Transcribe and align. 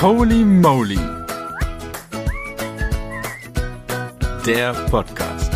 Holy 0.00 0.44
Moly. 0.44 1.00
Der 4.46 4.72
Podcast. 4.88 5.50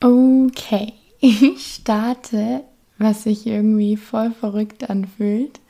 Okay, 0.00 0.92
ich 1.20 1.74
starte, 1.76 2.64
was 2.98 3.22
sich 3.22 3.46
irgendwie 3.46 3.96
voll 3.96 4.32
verrückt 4.32 4.90
anfühlt, 4.90 5.60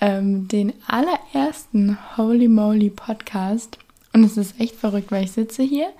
ähm, 0.00 0.48
den 0.48 0.72
allerersten 0.88 1.98
Holy 2.16 2.48
Moly 2.48 2.90
Podcast. 2.90 3.78
Und 4.12 4.24
es 4.24 4.36
ist 4.36 4.58
echt 4.58 4.74
verrückt, 4.74 5.12
weil 5.12 5.22
ich 5.22 5.30
sitze 5.30 5.62
hier 5.62 5.90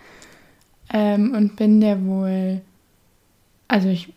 ähm, 0.93 1.32
und 1.36 1.54
bin 1.54 1.80
der 1.80 2.04
wohl, 2.04 2.62
also 3.68 3.89
ich 3.89 4.12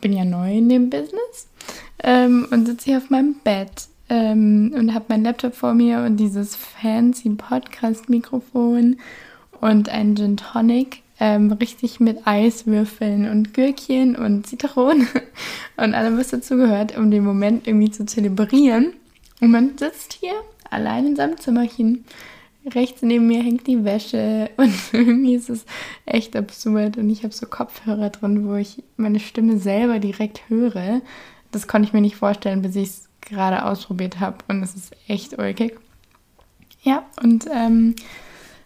bin 0.00 0.12
ja 0.12 0.24
neu 0.24 0.56
in 0.58 0.68
dem 0.68 0.90
Business 0.90 1.48
ähm, 2.02 2.46
und 2.50 2.66
sitze 2.66 2.86
hier 2.86 2.98
auf 2.98 3.10
meinem 3.10 3.34
Bett 3.44 3.88
ähm, 4.08 4.72
und 4.76 4.94
habe 4.94 5.06
meinen 5.08 5.24
Laptop 5.24 5.54
vor 5.54 5.74
mir 5.74 6.00
und 6.00 6.16
dieses 6.16 6.56
fancy 6.56 7.30
Podcast-Mikrofon 7.30 8.96
und 9.60 9.88
ein 9.88 10.16
Gin 10.16 10.36
Tonic, 10.36 11.02
ähm, 11.20 11.52
richtig 11.52 12.00
mit 12.00 12.26
Eiswürfeln 12.26 13.30
und 13.30 13.54
Gürkchen 13.54 14.16
und 14.16 14.46
Zitronen 14.46 15.06
und 15.76 15.94
allem, 15.94 16.18
was 16.18 16.28
dazu 16.28 16.56
gehört, 16.56 16.96
um 16.96 17.10
den 17.10 17.24
Moment 17.24 17.66
irgendwie 17.66 17.90
zu 17.90 18.06
zelebrieren. 18.06 18.94
Und 19.40 19.50
man 19.50 19.76
sitzt 19.78 20.14
hier 20.14 20.32
allein 20.70 21.06
in 21.06 21.16
seinem 21.16 21.38
Zimmerchen 21.38 22.04
rechts 22.74 23.02
neben 23.02 23.26
mir 23.26 23.42
hängt 23.42 23.66
die 23.66 23.84
Wäsche 23.84 24.50
und 24.56 24.74
irgendwie 24.92 25.34
ist 25.34 25.50
es 25.50 25.64
echt 26.06 26.36
absurd 26.36 26.96
und 26.96 27.10
ich 27.10 27.22
habe 27.22 27.34
so 27.34 27.46
Kopfhörer 27.46 28.10
drin, 28.10 28.48
wo 28.48 28.54
ich 28.54 28.82
meine 28.96 29.20
Stimme 29.20 29.58
selber 29.58 29.98
direkt 29.98 30.48
höre. 30.48 31.00
Das 31.52 31.68
konnte 31.68 31.88
ich 31.88 31.92
mir 31.92 32.00
nicht 32.00 32.16
vorstellen, 32.16 32.62
bis 32.62 32.76
ich 32.76 32.88
es 32.88 33.08
gerade 33.20 33.64
ausprobiert 33.64 34.20
habe 34.20 34.38
und 34.48 34.62
es 34.62 34.74
ist 34.74 34.92
echt 35.08 35.38
ulkig. 35.38 35.78
Ja, 36.82 37.04
und 37.22 37.46
ähm, 37.52 37.94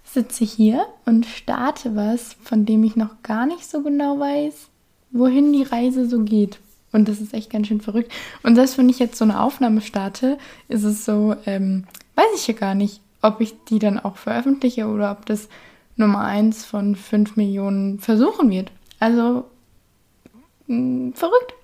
sitze 0.04 0.44
hier 0.44 0.86
und 1.04 1.26
starte 1.26 1.96
was, 1.96 2.36
von 2.42 2.64
dem 2.64 2.84
ich 2.84 2.96
noch 2.96 3.22
gar 3.22 3.46
nicht 3.46 3.68
so 3.68 3.82
genau 3.82 4.20
weiß, 4.20 4.68
wohin 5.10 5.52
die 5.52 5.64
Reise 5.64 6.08
so 6.08 6.20
geht. 6.20 6.58
Und 6.92 7.08
das 7.08 7.20
ist 7.20 7.34
echt 7.34 7.50
ganz 7.50 7.66
schön 7.66 7.80
verrückt. 7.80 8.12
Und 8.44 8.54
selbst 8.54 8.78
wenn 8.78 8.88
ich 8.88 9.00
jetzt 9.00 9.16
so 9.16 9.24
eine 9.24 9.40
Aufnahme 9.40 9.80
starte, 9.80 10.38
ist 10.68 10.84
es 10.84 11.04
so, 11.04 11.34
ähm, 11.44 11.84
weiß 12.14 12.26
ich 12.36 12.46
ja 12.46 12.54
gar 12.54 12.76
nicht 12.76 13.00
ob 13.24 13.40
ich 13.40 13.54
die 13.64 13.78
dann 13.78 13.98
auch 13.98 14.16
veröffentliche 14.16 14.86
oder 14.86 15.10
ob 15.10 15.24
das 15.24 15.48
Nummer 15.96 16.24
eins 16.24 16.64
von 16.64 16.94
fünf 16.94 17.36
Millionen 17.36 17.98
Versuchen 17.98 18.50
wird. 18.50 18.70
Also 19.00 19.46
mh, 20.66 20.76
hm, 20.76 21.12
verrückt, 21.14 21.54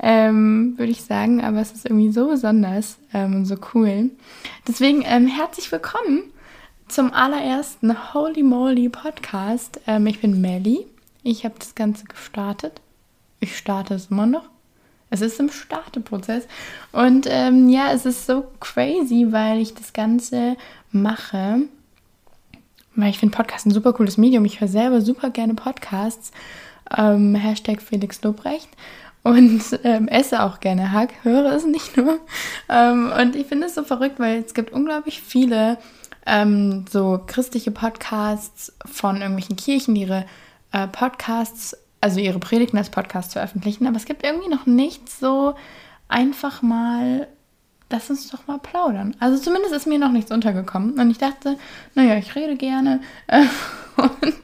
ähm, 0.00 0.74
würde 0.76 0.90
ich 0.90 1.02
sagen, 1.02 1.42
aber 1.42 1.60
es 1.60 1.70
ist 1.70 1.86
irgendwie 1.86 2.10
so 2.10 2.28
besonders 2.28 2.98
ähm, 3.14 3.36
und 3.36 3.44
so 3.44 3.56
cool. 3.74 4.10
Deswegen 4.66 5.02
ähm, 5.06 5.28
herzlich 5.28 5.70
willkommen 5.70 6.24
zum 6.88 7.12
allerersten 7.12 8.12
Holy 8.12 8.42
Moly 8.42 8.88
Podcast. 8.88 9.80
Ähm, 9.86 10.04
ich 10.08 10.20
bin 10.20 10.40
Melly. 10.40 10.84
Ich 11.22 11.44
habe 11.44 11.54
das 11.60 11.76
Ganze 11.76 12.06
gestartet. 12.06 12.80
Ich 13.38 13.56
starte 13.56 13.94
es 13.94 14.06
immer 14.06 14.26
noch. 14.26 14.48
Es 15.10 15.20
ist 15.20 15.40
im 15.40 15.50
Starteprozess. 15.50 16.46
Und 16.92 17.26
ähm, 17.28 17.68
ja, 17.68 17.92
es 17.92 18.06
ist 18.06 18.26
so 18.26 18.46
crazy, 18.60 19.28
weil 19.30 19.60
ich 19.60 19.74
das 19.74 19.92
Ganze 19.92 20.56
mache. 20.90 21.60
Weil 22.94 23.10
ich 23.10 23.18
finde 23.18 23.36
Podcast 23.36 23.66
ein 23.66 23.70
super 23.70 23.92
cooles 23.92 24.18
Medium. 24.18 24.44
Ich 24.44 24.60
höre 24.60 24.68
selber 24.68 25.00
super 25.00 25.30
gerne 25.30 25.54
Podcasts. 25.54 26.32
Ähm, 26.96 27.34
Hashtag 27.34 27.80
Felix 27.80 28.22
Lobrecht. 28.22 28.68
Und 29.22 29.62
ähm, 29.84 30.08
esse 30.08 30.42
auch 30.42 30.60
gerne 30.60 30.92
Hack, 30.92 31.12
höre 31.22 31.52
es 31.52 31.66
nicht 31.66 31.96
nur. 31.96 32.18
Ähm, 32.68 33.12
und 33.20 33.36
ich 33.36 33.46
finde 33.46 33.66
es 33.66 33.74
so 33.74 33.84
verrückt, 33.84 34.18
weil 34.18 34.42
es 34.42 34.54
gibt 34.54 34.72
unglaublich 34.72 35.20
viele 35.20 35.78
ähm, 36.24 36.84
so 36.90 37.20
christliche 37.26 37.70
Podcasts 37.70 38.72
von 38.86 39.16
irgendwelchen 39.16 39.56
Kirchen, 39.56 39.94
die 39.94 40.02
ihre 40.02 40.24
äh, 40.72 40.86
Podcasts 40.86 41.76
also 42.00 42.20
ihre 42.20 42.38
Predigten 42.38 42.78
als 42.78 42.90
Podcast 42.90 43.32
veröffentlichen, 43.32 43.86
aber 43.86 43.96
es 43.96 44.04
gibt 44.04 44.24
irgendwie 44.24 44.48
noch 44.48 44.66
nichts 44.66 45.18
so 45.18 45.54
einfach 46.08 46.62
mal, 46.62 47.28
lass 47.90 48.10
uns 48.10 48.30
doch 48.30 48.46
mal 48.46 48.58
plaudern. 48.58 49.16
Also 49.20 49.42
zumindest 49.42 49.74
ist 49.74 49.86
mir 49.86 49.98
noch 49.98 50.12
nichts 50.12 50.30
untergekommen 50.30 50.98
und 50.98 51.10
ich 51.10 51.18
dachte, 51.18 51.56
naja, 51.94 52.16
ich 52.16 52.34
rede 52.34 52.56
gerne 52.56 53.00
und 53.96 54.34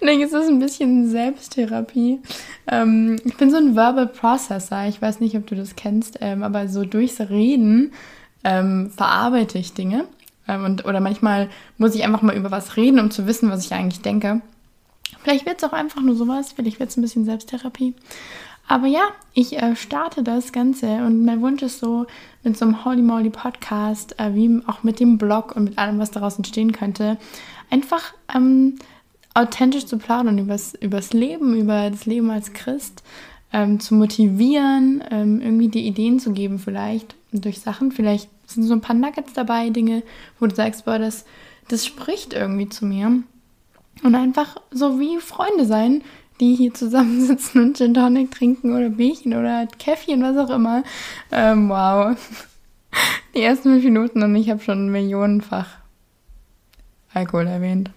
ich 0.00 0.06
denke, 0.06 0.24
es 0.26 0.32
ist 0.32 0.48
ein 0.48 0.58
bisschen 0.58 1.08
Selbsttherapie. 1.08 2.20
Ähm, 2.66 3.16
ich 3.24 3.36
bin 3.36 3.50
so 3.50 3.56
ein 3.56 3.76
Verbal 3.76 4.08
Processor, 4.08 4.84
ich 4.88 5.00
weiß 5.00 5.20
nicht, 5.20 5.36
ob 5.36 5.46
du 5.46 5.54
das 5.54 5.76
kennst, 5.76 6.18
ähm, 6.20 6.42
aber 6.42 6.68
so 6.68 6.84
durchs 6.84 7.20
Reden 7.20 7.92
ähm, 8.44 8.90
verarbeite 8.90 9.58
ich 9.58 9.74
Dinge. 9.74 10.06
und, 10.48 10.84
oder 10.84 11.00
manchmal 11.00 11.48
muss 11.78 11.94
ich 11.94 12.02
einfach 12.04 12.22
mal 12.22 12.36
über 12.36 12.50
was 12.50 12.76
reden, 12.76 12.98
um 12.98 13.12
zu 13.12 13.26
wissen, 13.26 13.48
was 13.50 13.64
ich 13.64 13.72
eigentlich 13.72 14.02
denke. 14.02 14.42
Vielleicht 15.22 15.46
wird 15.46 15.62
es 15.62 15.68
auch 15.68 15.72
einfach 15.72 16.02
nur 16.02 16.16
sowas, 16.16 16.52
vielleicht 16.52 16.80
wird 16.80 16.90
es 16.90 16.96
ein 16.96 17.02
bisschen 17.02 17.24
Selbsttherapie. 17.24 17.94
Aber 18.68 18.86
ja, 18.86 19.02
ich 19.34 19.60
äh, 19.60 19.76
starte 19.76 20.22
das 20.22 20.52
Ganze 20.52 20.86
und 21.04 21.24
mein 21.24 21.42
Wunsch 21.42 21.62
ist 21.62 21.80
so, 21.80 22.06
mit 22.42 22.56
so 22.56 22.64
einem 22.64 22.84
Holy 22.84 23.02
Moly 23.02 23.30
Podcast, 23.30 24.18
äh, 24.18 24.34
wie 24.34 24.62
auch 24.66 24.82
mit 24.82 25.00
dem 25.00 25.18
Blog 25.18 25.54
und 25.54 25.64
mit 25.64 25.78
allem, 25.78 25.98
was 25.98 26.10
daraus 26.10 26.36
entstehen 26.36 26.72
könnte, 26.72 27.18
einfach 27.70 28.14
ähm, 28.34 28.76
authentisch 29.34 29.86
zu 29.86 29.98
plaudern 29.98 30.38
übers, 30.38 30.74
übers 30.74 31.12
Leben, 31.12 31.56
über 31.56 31.90
das 31.90 32.06
Leben 32.06 32.30
als 32.30 32.52
Christ, 32.52 33.02
ähm, 33.52 33.80
zu 33.80 33.94
motivieren, 33.94 35.02
ähm, 35.10 35.40
irgendwie 35.40 35.68
die 35.68 35.86
Ideen 35.86 36.18
zu 36.18 36.32
geben, 36.32 36.58
vielleicht 36.58 37.14
durch 37.32 37.60
Sachen. 37.60 37.92
Vielleicht 37.92 38.28
sind 38.46 38.64
so 38.64 38.74
ein 38.74 38.80
paar 38.80 38.96
Nuggets 38.96 39.32
dabei, 39.32 39.70
Dinge, 39.70 40.02
wo 40.38 40.46
du 40.46 40.54
sagst, 40.54 40.84
boah, 40.84 40.98
das, 40.98 41.24
das 41.68 41.86
spricht 41.86 42.32
irgendwie 42.32 42.68
zu 42.68 42.86
mir. 42.86 43.22
Und 44.02 44.14
einfach 44.14 44.56
so 44.70 44.98
wie 44.98 45.18
Freunde 45.18 45.64
sein, 45.64 46.02
die 46.40 46.54
hier 46.54 46.74
zusammensitzen 46.74 47.62
und 47.62 47.76
Gin 47.76 47.94
Tonic 47.94 48.30
trinken 48.32 48.74
oder 48.74 48.88
Bierchen 48.88 49.34
oder 49.34 49.66
Käffchen, 49.78 50.22
was 50.22 50.36
auch 50.36 50.54
immer. 50.54 50.82
Ähm, 51.30 51.68
wow. 51.68 52.16
Die 53.34 53.42
ersten 53.42 53.70
fünf 53.70 53.84
Minuten 53.84 54.22
und 54.22 54.34
ich 54.36 54.50
habe 54.50 54.60
schon 54.60 54.90
millionenfach 54.90 55.68
Alkohol 57.14 57.46
erwähnt. 57.46 57.90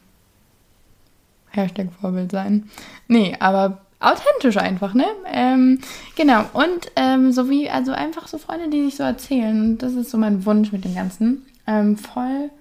Hashtag 1.50 1.88
Vorbild 2.00 2.32
sein. 2.32 2.70
Nee, 3.08 3.36
aber 3.40 3.82
authentisch 4.00 4.58
einfach, 4.58 4.94
ne? 4.94 5.06
Ähm, 5.26 5.80
genau. 6.16 6.46
Und 6.54 6.92
ähm, 6.96 7.32
so 7.32 7.50
wie, 7.50 7.70
also 7.70 7.92
einfach 7.94 8.28
so 8.28 8.38
Freunde, 8.38 8.70
die 8.70 8.84
sich 8.84 8.96
so 8.96 9.04
erzählen. 9.04 9.60
Und 9.62 9.78
das 9.80 9.94
ist 9.94 10.12
so 10.12 10.18
mein 10.18 10.46
Wunsch 10.46 10.72
mit 10.72 10.86
dem 10.86 10.96
Ganzen. 10.96 11.46
Ähm, 11.66 11.98
voll 11.98 12.52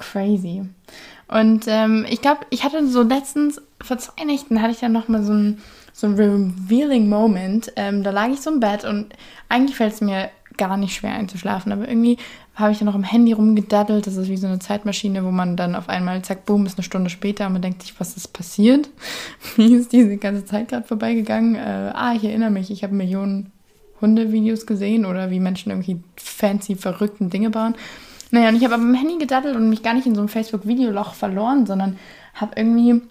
crazy. 0.00 0.62
Und 1.28 1.66
ähm, 1.68 2.04
ich 2.08 2.20
glaube, 2.20 2.40
ich 2.50 2.64
hatte 2.64 2.86
so 2.88 3.02
letztens, 3.02 3.62
vor 3.80 3.98
zwei 3.98 4.24
Nächten 4.24 4.60
hatte 4.60 4.72
ich 4.72 4.80
dann 4.80 4.92
nochmal 4.92 5.22
so 5.22 5.32
ein, 5.32 5.58
so 5.92 6.08
ein 6.08 6.14
revealing 6.14 7.08
Moment. 7.08 7.72
Ähm, 7.76 8.02
da 8.02 8.10
lag 8.10 8.28
ich 8.28 8.40
so 8.40 8.50
im 8.50 8.58
Bett 8.58 8.84
und 8.84 9.14
eigentlich 9.48 9.76
fällt 9.76 9.92
es 9.92 10.00
mir 10.00 10.30
gar 10.56 10.76
nicht 10.76 10.94
schwer 10.94 11.12
einzuschlafen, 11.12 11.72
aber 11.72 11.88
irgendwie 11.88 12.18
habe 12.54 12.72
ich 12.72 12.78
dann 12.78 12.86
noch 12.86 12.94
im 12.94 13.04
Handy 13.04 13.32
rumgedaddelt. 13.32 14.06
Das 14.06 14.16
ist 14.16 14.28
wie 14.28 14.36
so 14.36 14.46
eine 14.46 14.58
Zeitmaschine, 14.58 15.24
wo 15.24 15.30
man 15.30 15.56
dann 15.56 15.74
auf 15.74 15.88
einmal, 15.88 16.20
zack, 16.22 16.44
boom, 16.44 16.66
ist 16.66 16.76
eine 16.76 16.84
Stunde 16.84 17.10
später 17.10 17.46
und 17.46 17.54
man 17.54 17.62
denkt 17.62 17.82
sich, 17.82 17.98
was 17.98 18.16
ist 18.16 18.28
passiert? 18.32 18.90
Wie 19.56 19.74
ist 19.74 19.92
diese 19.92 20.16
ganze 20.16 20.44
Zeit 20.44 20.68
gerade 20.68 20.86
vorbeigegangen? 20.86 21.54
Äh, 21.54 21.92
ah, 21.94 22.12
ich 22.14 22.24
erinnere 22.24 22.50
mich, 22.50 22.70
ich 22.70 22.82
habe 22.82 22.94
Millionen 22.94 23.52
Hundevideos 24.00 24.66
gesehen 24.66 25.06
oder 25.06 25.30
wie 25.30 25.40
Menschen 25.40 25.70
irgendwie 25.70 26.02
fancy, 26.16 26.74
verrückten 26.74 27.30
Dinge 27.30 27.50
bauen. 27.50 27.74
Naja, 28.30 28.48
und 28.48 28.56
ich 28.56 28.64
habe 28.64 28.74
aber 28.74 28.82
im 28.82 28.94
Handy 28.94 29.18
gedattelt 29.18 29.56
und 29.56 29.68
mich 29.68 29.82
gar 29.82 29.94
nicht 29.94 30.06
in 30.06 30.14
so 30.14 30.20
einem 30.20 30.28
Facebook-Videoloch 30.28 31.14
verloren, 31.14 31.66
sondern 31.66 31.98
habe 32.34 32.52
irgendwie 32.56 33.02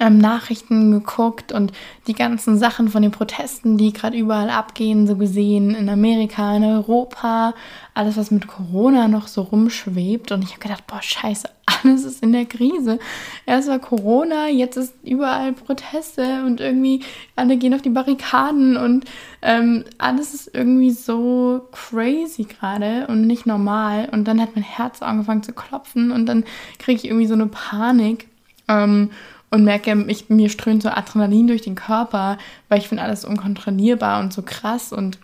ähm, 0.00 0.18
Nachrichten 0.18 0.90
geguckt 0.90 1.52
und 1.52 1.72
die 2.06 2.14
ganzen 2.14 2.58
Sachen 2.58 2.88
von 2.88 3.02
den 3.02 3.12
Protesten, 3.12 3.76
die 3.78 3.92
gerade 3.92 4.16
überall 4.16 4.50
abgehen, 4.50 5.06
so 5.06 5.16
gesehen 5.16 5.74
in 5.74 5.88
Amerika, 5.88 6.56
in 6.56 6.64
Europa, 6.64 7.54
alles, 7.94 8.16
was 8.16 8.30
mit 8.30 8.46
Corona 8.48 9.06
noch 9.06 9.28
so 9.28 9.42
rumschwebt. 9.42 10.32
Und 10.32 10.42
ich 10.42 10.50
habe 10.50 10.60
gedacht, 10.60 10.86
boah, 10.86 11.00
scheiße, 11.00 11.48
alles 11.84 12.04
ist 12.04 12.22
in 12.22 12.32
der 12.32 12.44
Krise. 12.44 12.98
Erst 13.46 13.68
war 13.68 13.78
Corona, 13.78 14.48
jetzt 14.48 14.76
ist 14.76 14.94
überall 15.04 15.52
Proteste 15.52 16.44
und 16.44 16.60
irgendwie 16.60 17.02
alle 17.36 17.56
gehen 17.56 17.74
auf 17.74 17.82
die 17.82 17.90
Barrikaden 17.90 18.76
und 18.76 19.04
ähm, 19.42 19.84
alles 19.98 20.34
ist 20.34 20.50
irgendwie 20.52 20.90
so 20.90 21.68
crazy 21.70 22.44
gerade 22.44 23.06
und 23.06 23.26
nicht 23.26 23.46
normal. 23.46 24.08
Und 24.10 24.26
dann 24.26 24.40
hat 24.40 24.56
mein 24.56 24.64
Herz 24.64 25.02
angefangen 25.02 25.44
zu 25.44 25.52
klopfen 25.52 26.10
und 26.10 26.26
dann 26.26 26.44
kriege 26.78 26.96
ich 26.96 27.04
irgendwie 27.04 27.26
so 27.26 27.34
eine 27.34 27.46
Panik. 27.46 28.28
Ähm, 28.66 29.10
und 29.54 29.64
merke, 29.64 30.04
ich, 30.08 30.28
mir 30.28 30.48
strömt 30.48 30.82
so 30.82 30.88
Adrenalin 30.88 31.46
durch 31.46 31.62
den 31.62 31.76
Körper, 31.76 32.38
weil 32.68 32.80
ich 32.80 32.88
finde 32.88 33.04
alles 33.04 33.24
unkontrollierbar 33.24 34.20
und 34.20 34.32
so 34.32 34.42
krass 34.42 34.92
und 34.92 35.18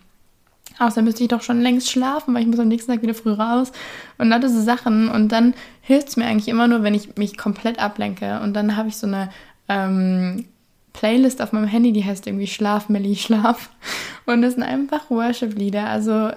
außer 0.79 1.01
müsste 1.01 1.23
ich 1.23 1.29
doch 1.29 1.41
schon 1.41 1.59
längst 1.59 1.91
schlafen, 1.91 2.33
weil 2.33 2.43
ich 2.43 2.47
muss 2.47 2.59
am 2.59 2.69
nächsten 2.69 2.91
Tag 2.91 3.01
wieder 3.01 3.13
früh 3.13 3.33
raus 3.33 3.73
und 4.17 4.31
all 4.31 4.39
diese 4.39 4.61
Sachen 4.61 5.09
und 5.09 5.33
dann 5.33 5.53
hilft 5.81 6.07
es 6.07 6.17
mir 6.17 6.27
eigentlich 6.27 6.47
immer 6.47 6.69
nur, 6.69 6.81
wenn 6.81 6.93
ich 6.93 7.17
mich 7.17 7.37
komplett 7.37 7.77
ablenke 7.77 8.39
und 8.39 8.53
dann 8.53 8.77
habe 8.77 8.87
ich 8.87 8.95
so 8.95 9.05
eine 9.05 9.29
ähm, 9.67 10.45
Playlist 10.93 11.41
auf 11.41 11.51
meinem 11.51 11.67
Handy, 11.67 11.91
die 11.91 12.05
heißt 12.05 12.25
irgendwie 12.25 12.47
Schlaf, 12.47 12.89
Melly, 12.89 13.15
Schlaf. 13.15 13.69
Und 14.25 14.41
das 14.41 14.55
sind 14.55 14.63
einfach 14.63 15.09
Worship-Lieder, 15.09 15.87
also 15.87 16.31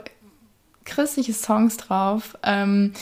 christliche 0.85 1.33
Songs 1.33 1.77
drauf. 1.77 2.37
Ähm, 2.45 2.93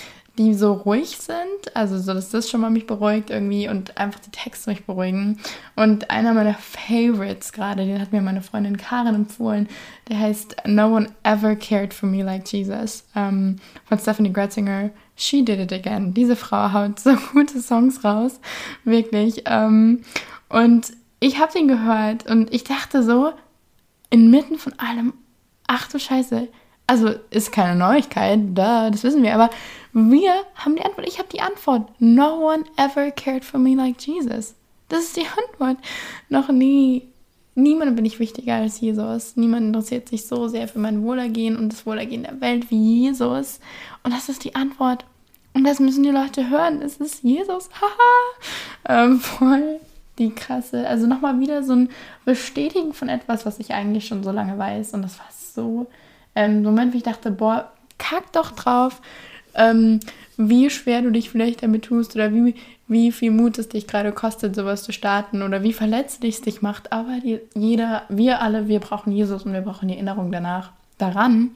die 0.44 0.54
so 0.54 0.72
ruhig 0.72 1.16
sind, 1.18 1.74
also 1.74 1.98
so, 1.98 2.14
dass 2.14 2.30
das 2.30 2.50
schon 2.50 2.60
mal 2.60 2.70
mich 2.70 2.86
beruhigt 2.86 3.30
irgendwie 3.30 3.68
und 3.68 3.96
einfach 3.98 4.20
die 4.20 4.30
Texte 4.30 4.70
mich 4.70 4.84
beruhigen. 4.84 5.38
Und 5.76 6.10
einer 6.10 6.34
meiner 6.34 6.54
Favorites 6.54 7.52
gerade, 7.52 7.84
den 7.84 8.00
hat 8.00 8.12
mir 8.12 8.20
meine 8.20 8.42
Freundin 8.42 8.76
Karin 8.76 9.14
empfohlen, 9.14 9.68
der 10.08 10.18
heißt 10.18 10.56
No 10.66 10.96
One 10.96 11.08
Ever 11.22 11.56
Cared 11.56 11.94
for 11.94 12.08
Me 12.08 12.22
Like 12.22 12.50
Jesus 12.50 13.04
ähm, 13.14 13.56
von 13.84 13.98
Stephanie 13.98 14.32
Gretzinger. 14.32 14.90
She 15.14 15.44
Did 15.44 15.60
It 15.60 15.72
Again. 15.72 16.14
Diese 16.14 16.36
Frau 16.36 16.72
haut 16.72 16.98
so 16.98 17.14
gute 17.32 17.60
Songs 17.60 18.02
raus, 18.02 18.40
wirklich. 18.84 19.42
Ähm, 19.46 20.02
und 20.48 20.92
ich 21.20 21.38
habe 21.38 21.52
den 21.52 21.68
gehört 21.68 22.26
und 22.28 22.52
ich 22.52 22.64
dachte 22.64 23.02
so, 23.02 23.32
inmitten 24.10 24.58
von 24.58 24.72
allem, 24.78 25.14
ach 25.66 25.88
du 25.88 25.98
Scheiße, 25.98 26.48
also 26.86 27.14
ist 27.30 27.52
keine 27.52 27.78
Neuigkeit, 27.78 28.40
da, 28.54 28.90
das 28.90 29.02
wissen 29.02 29.22
wir, 29.22 29.34
aber 29.34 29.50
wir 29.92 30.32
haben 30.54 30.76
die 30.76 30.82
Antwort. 30.82 31.06
Ich 31.06 31.18
habe 31.18 31.28
die 31.28 31.40
Antwort. 31.40 31.88
No 32.00 32.48
one 32.48 32.64
ever 32.76 33.10
cared 33.10 33.44
for 33.44 33.60
me 33.60 33.74
like 33.74 34.00
Jesus. 34.00 34.54
Das 34.88 35.04
ist 35.04 35.16
die 35.16 35.26
Antwort. 35.26 35.78
Noch 36.28 36.48
nie. 36.48 37.08
Niemandem 37.54 37.96
bin 37.96 38.06
ich 38.06 38.18
wichtiger 38.18 38.56
als 38.56 38.80
Jesus. 38.80 39.36
Niemand 39.36 39.66
interessiert 39.66 40.08
sich 40.08 40.26
so 40.26 40.48
sehr 40.48 40.68
für 40.68 40.78
mein 40.78 41.02
Wohlergehen 41.02 41.56
und 41.56 41.70
das 41.70 41.84
Wohlergehen 41.84 42.22
der 42.22 42.40
Welt 42.40 42.70
wie 42.70 43.02
Jesus. 43.02 43.60
Und 44.02 44.14
das 44.14 44.30
ist 44.30 44.44
die 44.44 44.54
Antwort. 44.54 45.04
Und 45.52 45.64
das 45.64 45.78
müssen 45.78 46.02
die 46.02 46.10
Leute 46.10 46.48
hören. 46.48 46.80
Es 46.80 46.96
ist 46.96 47.22
Jesus. 47.22 47.68
Haha. 47.78 49.04
ähm, 49.04 49.20
voll 49.20 49.80
die 50.18 50.30
krasse. 50.30 50.88
Also 50.88 51.06
nochmal 51.06 51.38
wieder 51.40 51.62
so 51.62 51.74
ein 51.74 51.90
Bestätigen 52.24 52.94
von 52.94 53.10
etwas, 53.10 53.44
was 53.44 53.58
ich 53.58 53.72
eigentlich 53.74 54.06
schon 54.06 54.22
so 54.22 54.30
lange 54.30 54.56
weiß. 54.56 54.94
Und 54.94 55.02
das 55.02 55.18
war 55.18 55.28
so 55.30 55.86
ähm, 56.34 56.62
Moment, 56.62 56.92
wie 56.92 56.98
ich 56.98 57.02
dachte, 57.02 57.30
boah, 57.30 57.70
kack 57.98 58.32
doch 58.32 58.52
drauf 58.52 59.00
ähm, 59.54 60.00
wie 60.36 60.70
schwer 60.70 61.02
du 61.02 61.10
dich 61.10 61.30
vielleicht 61.30 61.62
damit 61.62 61.84
tust 61.84 62.14
oder 62.14 62.32
wie, 62.32 62.54
wie 62.88 63.12
viel 63.12 63.30
Mut 63.30 63.58
es 63.58 63.68
dich 63.68 63.86
gerade 63.86 64.12
kostet, 64.12 64.54
sowas 64.54 64.82
zu 64.82 64.92
starten 64.92 65.42
oder 65.42 65.62
wie 65.62 65.72
verletzlich 65.72 66.36
es 66.36 66.40
dich 66.40 66.62
macht. 66.62 66.92
Aber 66.92 67.20
die, 67.22 67.40
jeder, 67.54 68.02
wir 68.08 68.40
alle, 68.40 68.68
wir 68.68 68.80
brauchen 68.80 69.12
Jesus 69.12 69.44
und 69.44 69.52
wir 69.52 69.60
brauchen 69.60 69.88
die 69.88 69.94
Erinnerung 69.94 70.32
danach, 70.32 70.72
daran. 70.98 71.50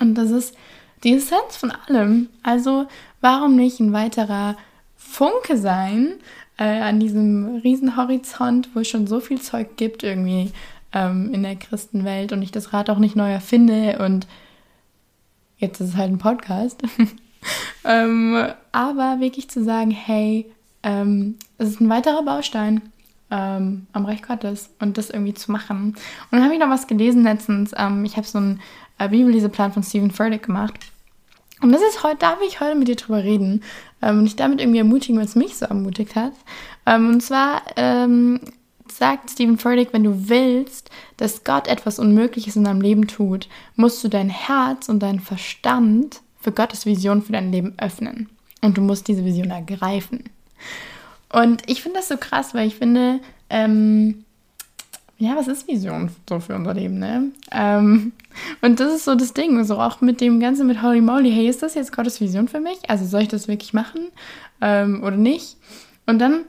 Und 0.00 0.16
das 0.16 0.30
ist 0.30 0.56
die 1.02 1.14
Essenz 1.14 1.56
von 1.56 1.72
allem. 1.86 2.28
Also 2.42 2.86
warum 3.20 3.56
nicht 3.56 3.80
ein 3.80 3.92
weiterer 3.92 4.56
Funke 4.96 5.56
sein 5.56 6.14
äh, 6.58 6.80
an 6.80 7.00
diesem 7.00 7.56
riesen 7.56 7.96
Horizont, 7.96 8.68
wo 8.74 8.80
es 8.80 8.88
schon 8.88 9.06
so 9.06 9.20
viel 9.20 9.40
Zeug 9.40 9.76
gibt 9.76 10.02
irgendwie 10.02 10.52
ähm, 10.94 11.34
in 11.34 11.42
der 11.42 11.56
Christenwelt 11.56 12.32
und 12.32 12.40
ich 12.40 12.52
das 12.52 12.72
Rad 12.72 12.88
auch 12.88 12.98
nicht 12.98 13.16
neu 13.16 13.30
erfinde 13.30 13.98
und 13.98 14.26
jetzt 15.58 15.80
ist 15.80 15.90
es 15.90 15.96
halt 15.96 16.12
ein 16.12 16.18
Podcast. 16.18 16.82
ähm, 17.84 18.46
aber 18.72 19.20
wirklich 19.20 19.50
zu 19.50 19.62
sagen, 19.62 19.90
hey, 19.90 20.50
ähm, 20.82 21.36
es 21.58 21.70
ist 21.70 21.80
ein 21.80 21.88
weiterer 21.90 22.22
Baustein 22.22 22.80
ähm, 23.30 23.86
am 23.92 24.04
Reich 24.04 24.22
Gottes 24.22 24.70
und 24.80 24.96
das 24.96 25.10
irgendwie 25.10 25.34
zu 25.34 25.50
machen. 25.50 25.88
Und 25.88 25.96
dann 26.30 26.44
habe 26.44 26.54
ich 26.54 26.60
noch 26.60 26.70
was 26.70 26.86
gelesen 26.86 27.24
letztens. 27.24 27.72
Ähm, 27.76 28.04
ich 28.04 28.16
habe 28.16 28.26
so 28.26 28.38
einen 28.38 28.60
äh, 28.98 29.08
Bibelleseplan 29.08 29.72
von 29.72 29.82
Stephen 29.82 30.10
Furtick 30.10 30.44
gemacht. 30.44 30.74
Und 31.60 31.72
das 31.72 31.82
ist 31.82 32.02
heute, 32.02 32.18
da 32.18 32.38
will 32.40 32.48
ich 32.48 32.60
heute 32.60 32.76
mit 32.76 32.88
dir 32.88 32.96
drüber 32.96 33.24
reden 33.24 33.62
ähm, 34.02 34.18
und 34.18 34.24
dich 34.24 34.36
damit 34.36 34.60
irgendwie 34.60 34.78
ermutigen, 34.78 35.20
was 35.20 35.34
mich 35.34 35.56
so 35.56 35.66
ermutigt 35.66 36.14
hat. 36.14 36.32
Ähm, 36.84 37.08
und 37.08 37.22
zwar 37.22 37.62
ähm, 37.76 38.40
sagt 38.96 39.30
Stephen 39.30 39.58
Furtick, 39.58 39.92
wenn 39.92 40.04
du 40.04 40.28
willst, 40.28 40.90
dass 41.16 41.44
Gott 41.44 41.68
etwas 41.68 41.98
Unmögliches 41.98 42.56
in 42.56 42.64
deinem 42.64 42.80
Leben 42.80 43.06
tut, 43.06 43.48
musst 43.76 44.02
du 44.04 44.08
dein 44.08 44.28
Herz 44.28 44.88
und 44.88 45.00
deinen 45.00 45.20
Verstand 45.20 46.20
für 46.40 46.52
Gottes 46.52 46.86
Vision 46.86 47.22
für 47.22 47.32
dein 47.32 47.50
Leben 47.52 47.74
öffnen. 47.78 48.28
Und 48.60 48.76
du 48.76 48.80
musst 48.80 49.08
diese 49.08 49.24
Vision 49.24 49.50
ergreifen. 49.50 50.24
Und 51.32 51.62
ich 51.66 51.82
finde 51.82 51.98
das 51.98 52.08
so 52.08 52.16
krass, 52.16 52.54
weil 52.54 52.68
ich 52.68 52.76
finde, 52.76 53.20
ähm, 53.50 54.24
ja, 55.18 55.36
was 55.36 55.48
ist 55.48 55.68
Vision 55.68 56.10
so 56.28 56.40
für 56.40 56.54
unser 56.54 56.74
Leben, 56.74 56.98
ne? 56.98 57.30
Ähm, 57.50 58.12
und 58.62 58.80
das 58.80 58.94
ist 58.94 59.04
so 59.04 59.14
das 59.14 59.32
Ding, 59.32 59.62
so 59.64 59.78
auch 59.78 60.00
mit 60.00 60.20
dem 60.20 60.40
Ganzen 60.40 60.66
mit 60.66 60.82
Holy 60.82 61.00
Moly, 61.00 61.30
hey, 61.30 61.48
ist 61.48 61.62
das 61.62 61.74
jetzt 61.74 61.94
Gottes 61.94 62.20
Vision 62.20 62.48
für 62.48 62.60
mich? 62.60 62.78
Also 62.88 63.04
soll 63.04 63.22
ich 63.22 63.28
das 63.28 63.48
wirklich 63.48 63.72
machen 63.72 64.08
ähm, 64.60 65.02
oder 65.02 65.16
nicht? 65.16 65.56
Und 66.06 66.18
dann 66.18 66.44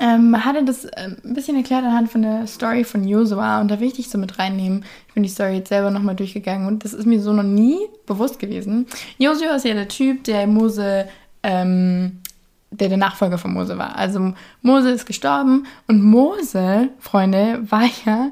ähm, 0.00 0.44
hat 0.44 0.56
er 0.56 0.62
das 0.62 0.86
ähm, 0.96 1.16
ein 1.24 1.34
bisschen 1.34 1.56
erklärt 1.56 1.84
anhand 1.84 2.10
von 2.10 2.22
der 2.22 2.46
Story 2.46 2.84
von 2.84 3.06
Josua 3.06 3.60
und 3.60 3.68
da 3.70 3.80
will 3.80 3.88
ich 3.88 3.94
dich 3.94 4.08
so 4.08 4.18
mit 4.18 4.38
reinnehmen. 4.38 4.84
Ich 5.08 5.14
bin 5.14 5.22
die 5.22 5.28
Story 5.28 5.56
jetzt 5.56 5.68
selber 5.68 5.90
nochmal 5.90 6.14
durchgegangen 6.14 6.66
und 6.66 6.84
das 6.84 6.92
ist 6.92 7.06
mir 7.06 7.20
so 7.20 7.32
noch 7.32 7.42
nie 7.42 7.78
bewusst 8.06 8.38
gewesen. 8.38 8.86
Josua 9.18 9.56
ist 9.56 9.64
ja 9.64 9.74
der 9.74 9.88
Typ, 9.88 10.24
der 10.24 10.46
Mose, 10.46 11.08
ähm, 11.42 12.20
der 12.70 12.88
der 12.88 12.98
Nachfolger 12.98 13.38
von 13.38 13.52
Mose 13.52 13.78
war. 13.78 13.96
Also 13.96 14.34
Mose 14.62 14.90
ist 14.90 15.06
gestorben 15.06 15.66
und 15.86 16.02
Mose, 16.02 16.90
Freunde, 16.98 17.60
war 17.68 17.88
ja 18.04 18.30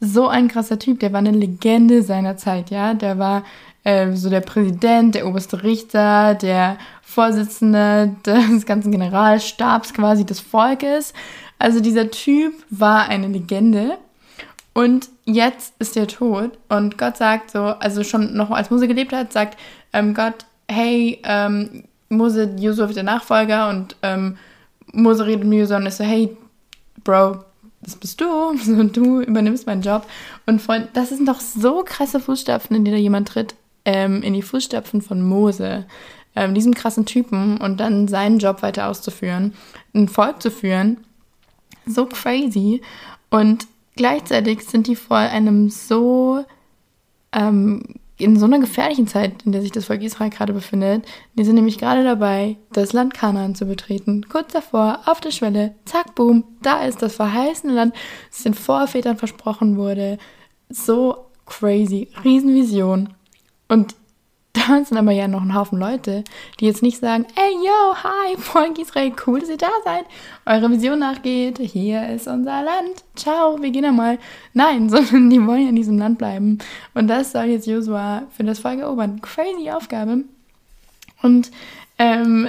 so 0.00 0.28
ein 0.28 0.48
krasser 0.48 0.78
Typ. 0.78 1.00
Der 1.00 1.12
war 1.12 1.18
eine 1.18 1.32
Legende 1.32 2.02
seiner 2.02 2.36
Zeit, 2.36 2.70
ja. 2.70 2.94
Der 2.94 3.18
war 3.18 3.44
äh, 3.84 4.12
so 4.12 4.30
der 4.30 4.40
Präsident, 4.40 5.14
der 5.14 5.26
oberste 5.26 5.62
Richter, 5.62 6.34
der 6.34 6.78
Vorsitzende 7.02 8.14
des 8.26 8.66
ganzen 8.66 8.92
Generalstabs 8.92 9.94
quasi 9.94 10.24
des 10.24 10.40
Volkes. 10.40 11.12
Also 11.58 11.80
dieser 11.80 12.10
Typ 12.10 12.54
war 12.70 13.08
eine 13.08 13.28
Legende. 13.28 13.98
Und 14.74 15.08
jetzt 15.24 15.74
ist 15.80 15.96
er 15.96 16.06
tot. 16.06 16.58
Und 16.68 16.98
Gott 16.98 17.16
sagt 17.16 17.50
so, 17.50 17.58
also 17.58 18.04
schon 18.04 18.36
noch 18.36 18.50
als 18.50 18.70
Mose 18.70 18.86
gelebt 18.86 19.12
hat, 19.12 19.32
sagt 19.32 19.58
ähm, 19.92 20.14
Gott, 20.14 20.46
hey, 20.68 21.20
ähm, 21.24 21.84
Mose, 22.08 22.56
wird 22.56 22.96
der 22.96 23.02
Nachfolger. 23.02 23.68
Und 23.70 23.96
ähm, 24.02 24.36
Mose 24.92 25.26
redet 25.26 25.44
mit 25.44 25.58
Josua 25.58 25.78
und 25.78 25.86
ist 25.86 25.96
so, 25.98 26.04
hey, 26.04 26.36
Bro, 27.02 27.44
das 27.80 27.96
bist 27.96 28.20
du. 28.20 28.56
So, 28.58 28.82
du 28.84 29.20
übernimmst 29.20 29.66
meinen 29.66 29.82
Job. 29.82 30.06
Und 30.46 30.62
Freund, 30.62 30.88
das 30.94 31.08
sind 31.08 31.28
doch 31.28 31.40
so 31.40 31.82
krasse 31.84 32.20
Fußstapfen, 32.20 32.76
in 32.76 32.84
die 32.84 32.90
da 32.90 32.96
jemand 32.96 33.28
tritt, 33.28 33.54
ähm, 33.88 34.22
in 34.22 34.34
die 34.34 34.42
Fußstapfen 34.42 35.00
von 35.00 35.22
Mose 35.22 35.86
ähm, 36.36 36.52
diesem 36.52 36.74
krassen 36.74 37.06
Typen 37.06 37.56
und 37.56 37.80
dann 37.80 38.06
seinen 38.06 38.38
Job 38.38 38.60
weiter 38.60 38.88
auszuführen, 38.88 39.54
ein 39.94 40.08
Volk 40.08 40.42
zu 40.42 40.50
führen. 40.50 40.98
So 41.86 42.04
crazy. 42.04 42.82
Und 43.30 43.66
gleichzeitig 43.96 44.66
sind 44.66 44.88
die 44.88 44.94
vor 44.94 45.16
einem 45.16 45.70
so, 45.70 46.44
ähm, 47.32 47.82
in 48.18 48.38
so 48.38 48.44
einer 48.44 48.58
gefährlichen 48.58 49.06
Zeit, 49.06 49.46
in 49.46 49.52
der 49.52 49.62
sich 49.62 49.72
das 49.72 49.86
Volk 49.86 50.02
Israel 50.02 50.28
gerade 50.28 50.52
befindet. 50.52 51.06
Die 51.34 51.44
sind 51.44 51.54
nämlich 51.54 51.78
gerade 51.78 52.04
dabei, 52.04 52.58
das 52.72 52.92
Land 52.92 53.14
Kanaan 53.14 53.54
zu 53.54 53.64
betreten. 53.64 54.26
Kurz 54.28 54.52
davor, 54.52 55.00
auf 55.06 55.22
der 55.22 55.30
Schwelle, 55.30 55.76
zack, 55.86 56.14
boom, 56.14 56.44
da 56.60 56.84
ist 56.84 57.00
das 57.00 57.16
verheißene 57.16 57.72
Land, 57.72 57.94
das 58.30 58.42
den 58.42 58.52
Vorvätern 58.52 59.16
versprochen 59.16 59.78
wurde. 59.78 60.18
So 60.68 61.24
crazy, 61.46 62.08
Riesenvision. 62.22 63.14
Und 63.68 63.94
da 64.52 64.82
sind 64.84 64.96
aber 64.96 65.12
ja 65.12 65.28
noch 65.28 65.42
ein 65.42 65.54
Haufen 65.54 65.78
Leute, 65.78 66.24
die 66.58 66.66
jetzt 66.66 66.82
nicht 66.82 66.98
sagen, 66.98 67.26
ey, 67.36 67.52
yo, 67.52 67.94
hi, 68.02 68.36
Volk 68.38 68.78
Israel, 68.78 69.12
cool, 69.26 69.40
dass 69.40 69.50
ihr 69.50 69.58
da 69.58 69.70
seid, 69.84 70.04
eure 70.46 70.70
Vision 70.70 70.98
nachgeht, 70.98 71.58
hier 71.58 72.08
ist 72.08 72.26
unser 72.26 72.62
Land, 72.62 73.04
ciao, 73.14 73.60
wir 73.60 73.70
gehen 73.70 73.84
einmal. 73.84 74.18
Nein, 74.54 74.88
sondern 74.90 75.30
die 75.30 75.46
wollen 75.46 75.62
ja 75.62 75.68
in 75.68 75.76
diesem 75.76 75.98
Land 75.98 76.18
bleiben. 76.18 76.58
Und 76.94 77.08
das 77.08 77.32
soll 77.32 77.44
jetzt 77.44 77.66
Josua 77.66 78.22
für 78.30 78.44
das 78.44 78.58
Volk 78.58 78.80
erobern. 78.80 79.20
Crazy 79.20 79.70
Aufgabe. 79.70 80.24
Und 81.22 81.50
ähm, 81.98 82.48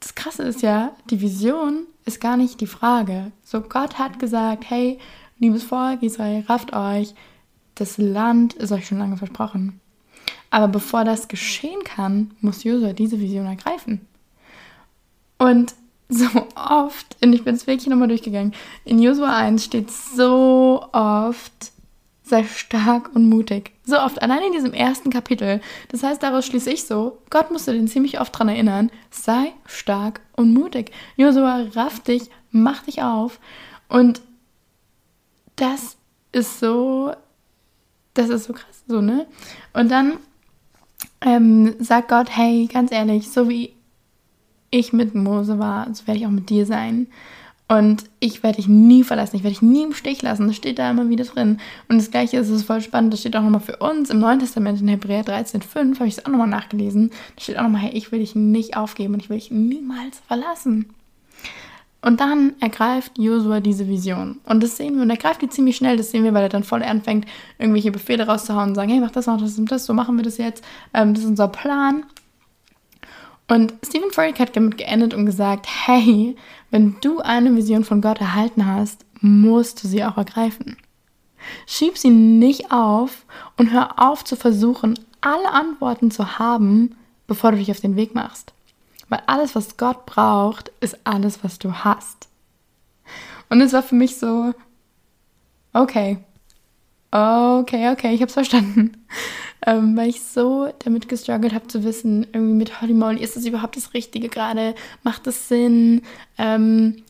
das 0.00 0.14
Krasse 0.14 0.42
ist 0.44 0.62
ja, 0.62 0.92
die 1.10 1.20
Vision 1.20 1.86
ist 2.04 2.20
gar 2.20 2.36
nicht 2.36 2.60
die 2.60 2.66
Frage. 2.66 3.32
So, 3.44 3.60
Gott 3.60 3.98
hat 3.98 4.18
gesagt, 4.18 4.64
hey, 4.68 4.98
liebes 5.38 5.64
Volk 5.64 6.02
Israel, 6.02 6.44
rafft 6.48 6.72
euch, 6.74 7.14
das 7.74 7.98
Land 7.98 8.54
ist 8.54 8.72
euch 8.72 8.86
schon 8.86 8.98
lange 8.98 9.16
versprochen. 9.16 9.80
Aber 10.50 10.68
bevor 10.68 11.04
das 11.04 11.28
geschehen 11.28 11.82
kann, 11.84 12.32
muss 12.40 12.64
Josua 12.64 12.92
diese 12.92 13.20
Vision 13.20 13.46
ergreifen. 13.46 14.06
Und 15.38 15.74
so 16.08 16.26
oft, 16.54 17.16
und 17.22 17.32
ich 17.32 17.42
bin 17.42 17.54
es 17.54 17.66
wirklich 17.66 17.88
nochmal 17.88 18.08
durchgegangen, 18.08 18.52
in 18.84 19.00
Josua 19.00 19.34
1 19.34 19.64
steht 19.64 19.90
so 19.90 20.86
oft, 20.92 21.72
sei 22.22 22.44
stark 22.44 23.14
und 23.14 23.28
mutig. 23.28 23.72
So 23.84 23.98
oft, 23.98 24.22
allein 24.22 24.42
in 24.44 24.52
diesem 24.52 24.72
ersten 24.72 25.10
Kapitel. 25.10 25.60
Das 25.88 26.02
heißt, 26.02 26.22
daraus 26.22 26.46
schließe 26.46 26.70
ich 26.70 26.84
so, 26.84 27.18
Gott 27.30 27.50
musste 27.50 27.72
den 27.72 27.88
ziemlich 27.88 28.20
oft 28.20 28.38
dran 28.38 28.48
erinnern, 28.48 28.90
sei 29.10 29.52
stark 29.66 30.20
und 30.36 30.52
mutig. 30.52 30.92
Josua, 31.16 31.66
raff 31.74 32.00
dich, 32.00 32.30
mach 32.50 32.82
dich 32.82 33.02
auf. 33.02 33.40
Und 33.88 34.20
das 35.56 35.96
ist 36.32 36.60
so, 36.60 37.12
das 38.14 38.28
ist 38.28 38.44
so 38.44 38.52
krass, 38.52 38.84
so, 38.86 39.00
ne? 39.00 39.26
Und 39.72 39.90
dann 39.90 40.18
ähm, 41.20 41.74
sagt 41.78 42.08
Gott, 42.08 42.36
hey, 42.36 42.68
ganz 42.72 42.92
ehrlich, 42.92 43.30
so 43.30 43.48
wie 43.48 43.74
ich 44.70 44.92
mit 44.92 45.14
Mose 45.14 45.58
war, 45.58 45.92
so 45.94 46.06
werde 46.06 46.20
ich 46.20 46.26
auch 46.26 46.30
mit 46.30 46.50
dir 46.50 46.66
sein. 46.66 47.06
Und 47.68 48.04
ich 48.20 48.42
werde 48.42 48.56
dich 48.56 48.68
nie 48.68 49.02
verlassen, 49.02 49.36
ich 49.36 49.44
werde 49.44 49.54
dich 49.54 49.62
nie 49.62 49.84
im 49.84 49.94
Stich 49.94 50.20
lassen. 50.20 50.46
Das 50.46 50.56
steht 50.56 50.78
da 50.78 50.90
immer 50.90 51.08
wieder 51.08 51.24
drin. 51.24 51.58
Und 51.88 51.96
das 51.96 52.10
Gleiche 52.10 52.36
ist 52.36 52.50
es 52.50 52.64
voll 52.64 52.82
spannend, 52.82 53.14
das 53.14 53.20
steht 53.20 53.34
auch 53.34 53.42
nochmal 53.42 53.60
für 53.60 53.76
uns 53.76 54.10
im 54.10 54.18
Neuen 54.18 54.40
Testament 54.40 54.80
in 54.80 54.88
Hebräer 54.88 55.24
13,5, 55.24 55.94
habe 55.94 56.06
ich 56.06 56.18
es 56.18 56.26
auch 56.26 56.30
nochmal 56.30 56.48
nachgelesen. 56.48 57.10
Da 57.36 57.42
steht 57.42 57.58
auch 57.58 57.62
nochmal, 57.62 57.82
hey, 57.82 57.92
ich 57.92 58.12
will 58.12 58.18
dich 58.18 58.34
nicht 58.34 58.76
aufgeben 58.76 59.14
und 59.14 59.20
ich 59.22 59.30
will 59.30 59.38
dich 59.38 59.50
niemals 59.50 60.20
verlassen. 60.26 60.92
Und 62.04 62.20
dann 62.20 62.54
ergreift 62.60 63.16
Josua 63.16 63.60
diese 63.60 63.86
Vision. 63.86 64.40
Und 64.44 64.62
das 64.62 64.76
sehen 64.76 64.96
wir. 64.96 65.02
Und 65.02 65.10
er 65.10 65.16
greift 65.16 65.40
die 65.40 65.48
ziemlich 65.48 65.76
schnell. 65.76 65.96
Das 65.96 66.10
sehen 66.10 66.24
wir, 66.24 66.34
weil 66.34 66.42
er 66.42 66.48
dann 66.48 66.64
voll 66.64 66.82
anfängt, 66.82 67.26
irgendwelche 67.58 67.92
Befehle 67.92 68.26
rauszuhauen 68.26 68.70
und 68.70 68.74
sagen, 68.74 68.90
hey, 68.90 69.00
mach 69.00 69.12
das, 69.12 69.26
mach 69.26 69.40
das 69.40 69.56
und 69.56 69.70
das, 69.70 69.86
so 69.86 69.94
machen 69.94 70.16
wir 70.16 70.24
das 70.24 70.36
jetzt. 70.36 70.64
Ähm, 70.92 71.14
das 71.14 71.22
ist 71.22 71.28
unser 71.28 71.48
Plan. 71.48 72.04
Und 73.48 73.74
Stephen 73.86 74.10
Furtick 74.10 74.40
hat 74.40 74.56
damit 74.56 74.78
geendet 74.78 75.14
und 75.14 75.26
gesagt, 75.26 75.66
hey, 75.86 76.36
wenn 76.70 76.96
du 77.00 77.20
eine 77.20 77.54
Vision 77.54 77.84
von 77.84 78.00
Gott 78.00 78.20
erhalten 78.20 78.66
hast, 78.66 79.04
musst 79.20 79.84
du 79.84 79.88
sie 79.88 80.02
auch 80.04 80.16
ergreifen. 80.16 80.76
Schieb 81.66 81.98
sie 81.98 82.10
nicht 82.10 82.72
auf 82.72 83.26
und 83.56 83.70
hör 83.70 83.98
auf 83.98 84.24
zu 84.24 84.36
versuchen, 84.36 84.98
alle 85.20 85.52
Antworten 85.52 86.10
zu 86.10 86.38
haben, 86.38 86.96
bevor 87.26 87.52
du 87.52 87.58
dich 87.58 87.70
auf 87.70 87.80
den 87.80 87.94
Weg 87.94 88.14
machst. 88.14 88.52
Weil 89.12 89.22
alles, 89.26 89.54
was 89.54 89.76
Gott 89.76 90.06
braucht, 90.06 90.72
ist 90.80 90.96
alles, 91.04 91.44
was 91.44 91.58
du 91.58 91.70
hast. 91.70 92.28
Und 93.50 93.60
es 93.60 93.74
war 93.74 93.82
für 93.82 93.94
mich 93.94 94.16
so, 94.16 94.54
okay, 95.74 96.16
okay, 97.10 97.90
okay, 97.90 98.14
ich 98.14 98.22
hab's 98.22 98.32
verstanden 98.32 99.04
ähm, 99.66 99.94
weil 99.98 100.08
ich 100.08 100.22
so 100.22 100.72
damit 100.78 101.10
gestruggelt 101.10 101.52
habe 101.52 101.68
zu 101.68 101.84
wissen, 101.84 102.26
irgendwie 102.32 102.54
mit 102.54 102.80
Holly 102.80 102.94
Molly, 102.94 103.22
ist 103.22 103.36
das 103.36 103.44
überhaupt 103.44 103.76
das 103.76 103.92
Richtige 103.92 104.30
gerade? 104.30 104.74
Macht 105.02 105.26
das 105.26 105.46
Sinn? 105.46 106.00
Ähm, 106.38 107.02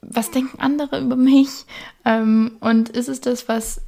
was 0.00 0.30
denken 0.30 0.58
andere 0.58 1.00
über 1.00 1.16
mich? 1.16 1.66
Ähm, 2.06 2.52
und 2.60 2.88
ist 2.88 3.10
es 3.10 3.20
das, 3.20 3.46
was 3.46 3.82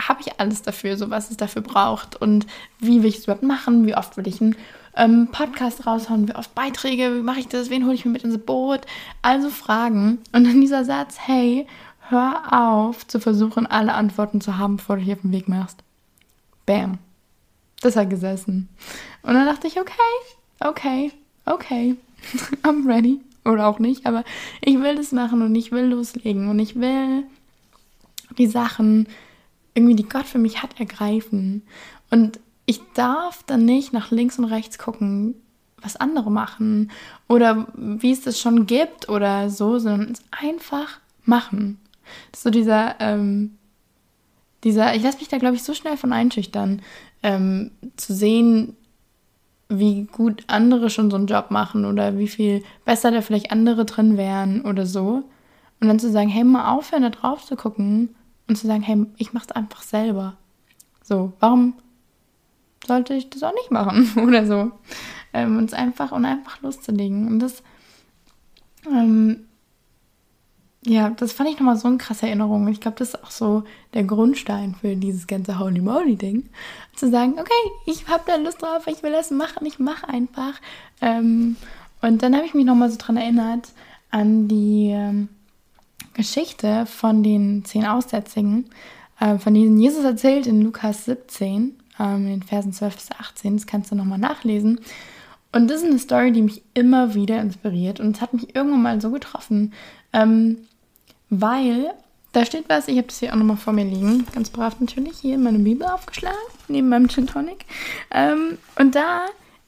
habe 0.00 0.22
ich 0.22 0.40
alles 0.40 0.62
dafür, 0.62 0.96
so 0.96 1.10
was 1.10 1.30
es 1.30 1.36
dafür 1.36 1.60
braucht 1.60 2.16
und 2.16 2.46
wie 2.78 3.02
will 3.02 3.10
ich 3.10 3.18
es 3.18 3.24
überhaupt 3.24 3.42
machen? 3.42 3.86
Wie 3.86 3.94
oft 3.94 4.16
will 4.16 4.26
ich 4.26 4.40
einen 4.40 4.56
ähm, 4.96 5.28
Podcast 5.30 5.86
raushauen? 5.86 6.28
Wie 6.28 6.34
oft 6.34 6.54
Beiträge? 6.54 7.16
Wie 7.16 7.22
mache 7.22 7.40
ich 7.40 7.48
das? 7.48 7.70
Wen 7.70 7.84
hole 7.84 7.94
ich 7.94 8.04
mir 8.04 8.12
mit 8.12 8.24
ins 8.24 8.38
Boot? 8.38 8.80
Also 9.22 9.50
Fragen. 9.50 10.18
Und 10.32 10.44
dann 10.44 10.60
dieser 10.60 10.84
Satz, 10.84 11.18
hey, 11.18 11.66
hör 12.08 12.52
auf 12.52 13.06
zu 13.06 13.20
versuchen, 13.20 13.66
alle 13.66 13.94
Antworten 13.94 14.40
zu 14.40 14.58
haben, 14.58 14.76
bevor 14.76 14.96
du 14.96 15.04
dich 15.04 15.12
auf 15.12 15.22
den 15.22 15.32
Weg 15.32 15.48
machst. 15.48 15.78
Bam. 16.66 16.98
Das 17.80 17.96
hat 17.96 18.10
gesessen. 18.10 18.68
Und 19.22 19.34
dann 19.34 19.46
dachte 19.46 19.66
ich, 19.66 19.80
okay, 19.80 19.92
okay, 20.60 21.12
okay, 21.46 21.96
I'm 22.62 22.86
ready. 22.86 23.20
Oder 23.44 23.68
auch 23.68 23.78
nicht, 23.78 24.04
aber 24.04 24.22
ich 24.60 24.78
will 24.80 24.96
das 24.96 25.12
machen 25.12 25.40
und 25.40 25.54
ich 25.54 25.72
will 25.72 25.86
loslegen 25.86 26.50
und 26.50 26.58
ich 26.58 26.78
will 26.78 27.24
die 28.36 28.46
Sachen 28.46 29.08
irgendwie, 29.72 29.96
die 29.96 30.08
Gott 30.08 30.26
für 30.26 30.38
mich 30.38 30.62
hat, 30.62 30.78
ergreifen. 30.78 31.62
Und 32.10 32.38
ich 32.70 32.80
darf 32.94 33.42
dann 33.42 33.64
nicht 33.64 33.92
nach 33.92 34.10
links 34.10 34.38
und 34.38 34.44
rechts 34.44 34.78
gucken, 34.78 35.34
was 35.82 35.96
andere 35.96 36.30
machen 36.30 36.90
oder 37.28 37.66
wie 37.74 38.12
es 38.12 38.22
das 38.22 38.38
schon 38.38 38.66
gibt 38.66 39.08
oder 39.08 39.50
so, 39.50 39.78
sondern 39.78 40.12
es 40.12 40.22
einfach 40.30 41.00
machen. 41.24 41.80
Das 42.30 42.40
ist 42.40 42.44
so 42.44 42.50
dieser 42.50 43.00
ähm, 43.00 43.58
dieser, 44.64 44.94
ich 44.94 45.02
lasse 45.02 45.18
mich 45.18 45.28
da, 45.28 45.38
glaube 45.38 45.56
ich, 45.56 45.62
so 45.62 45.74
schnell 45.74 45.96
von 45.96 46.12
einschüchtern, 46.12 46.82
ähm, 47.22 47.70
zu 47.96 48.14
sehen, 48.14 48.76
wie 49.68 50.04
gut 50.04 50.44
andere 50.48 50.90
schon 50.90 51.10
so 51.10 51.16
einen 51.16 51.26
Job 51.26 51.50
machen 51.50 51.84
oder 51.84 52.18
wie 52.18 52.28
viel 52.28 52.62
besser 52.84 53.10
da 53.10 53.22
vielleicht 53.22 53.52
andere 53.52 53.84
drin 53.84 54.16
wären 54.16 54.62
oder 54.62 54.84
so. 54.84 55.22
Und 55.80 55.88
dann 55.88 55.98
zu 55.98 56.10
sagen, 56.10 56.28
hey, 56.28 56.44
mal 56.44 56.72
aufhören, 56.72 57.02
da 57.02 57.10
drauf 57.10 57.44
zu 57.44 57.56
gucken 57.56 58.10
und 58.48 58.56
zu 58.56 58.66
sagen, 58.66 58.82
hey, 58.82 59.06
ich 59.16 59.32
mach's 59.32 59.52
einfach 59.52 59.82
selber. 59.82 60.36
So, 61.02 61.32
warum 61.40 61.74
sollte 62.86 63.14
ich 63.14 63.30
das 63.30 63.42
auch 63.42 63.54
nicht 63.54 63.70
machen 63.70 64.12
oder 64.26 64.46
so? 64.46 64.72
Ähm, 65.32 65.58
und 65.58 65.64
es 65.66 65.74
einfach 65.74 66.12
und 66.12 66.24
einfach 66.24 66.60
loszulegen. 66.62 67.28
Und 67.28 67.40
das 67.40 67.62
ähm, 68.86 69.46
ja, 70.82 71.10
das 71.10 71.32
fand 71.32 71.50
ich 71.50 71.56
nochmal 71.56 71.76
so 71.76 71.88
eine 71.88 71.98
krasse 71.98 72.26
Erinnerung. 72.26 72.66
Ich 72.68 72.80
glaube, 72.80 72.96
das 72.98 73.10
ist 73.10 73.22
auch 73.22 73.30
so 73.30 73.64
der 73.92 74.04
Grundstein 74.04 74.74
für 74.74 74.96
dieses 74.96 75.26
ganze 75.26 75.58
Holy 75.58 75.80
Moly-Ding. 75.80 76.48
Zu 76.96 77.10
sagen, 77.10 77.34
okay, 77.38 77.70
ich 77.84 78.08
habe 78.08 78.22
da 78.26 78.36
Lust 78.36 78.62
drauf, 78.62 78.86
ich 78.86 79.02
will 79.02 79.12
das 79.12 79.30
machen, 79.30 79.66
ich 79.66 79.78
mache 79.78 80.08
einfach. 80.08 80.54
Ähm, 81.02 81.56
und 82.00 82.22
dann 82.22 82.34
habe 82.34 82.46
ich 82.46 82.54
mich 82.54 82.64
nochmal 82.64 82.90
so 82.90 82.96
dran 82.96 83.18
erinnert 83.18 83.68
an 84.10 84.48
die 84.48 84.88
ähm, 84.90 85.28
Geschichte 86.14 86.86
von 86.86 87.22
den 87.22 87.62
zehn 87.66 87.84
Aussätzigen, 87.84 88.70
äh, 89.20 89.36
von 89.36 89.52
denen 89.52 89.78
Jesus 89.78 90.02
erzählt 90.02 90.46
in 90.46 90.62
Lukas 90.62 91.04
17, 91.04 91.78
ähm, 91.98 92.26
in 92.26 92.40
den 92.40 92.42
Versen 92.42 92.72
12 92.72 92.94
bis 92.94 93.10
18. 93.12 93.56
Das 93.56 93.66
kannst 93.66 93.90
du 93.90 93.94
nochmal 93.94 94.18
nachlesen. 94.18 94.80
Und 95.52 95.68
das 95.68 95.82
ist 95.82 95.88
eine 95.88 95.98
Story, 95.98 96.32
die 96.32 96.42
mich 96.42 96.62
immer 96.74 97.14
wieder 97.14 97.40
inspiriert. 97.40 98.00
Und 98.00 98.16
es 98.16 98.22
hat 98.22 98.32
mich 98.32 98.54
irgendwann 98.54 98.82
mal 98.82 99.00
so 99.00 99.10
getroffen, 99.10 99.72
ähm, 100.12 100.58
weil 101.28 101.92
da 102.32 102.44
steht 102.44 102.68
was, 102.68 102.86
ich 102.86 102.96
habe 102.96 103.08
das 103.08 103.18
hier 103.18 103.32
auch 103.32 103.36
nochmal 103.36 103.56
vor 103.56 103.72
mir 103.72 103.84
liegen, 103.84 104.24
ganz 104.32 104.50
brav 104.50 104.78
natürlich, 104.78 105.18
hier 105.18 105.34
in 105.34 105.42
meine 105.42 105.58
Bibel 105.58 105.86
aufgeschlagen, 105.86 106.38
neben 106.68 106.88
meinem 106.88 107.08
Gin 107.08 107.26
Tonic. 107.26 107.64
Ähm, 108.12 108.58
und 108.78 108.94
da 108.94 109.22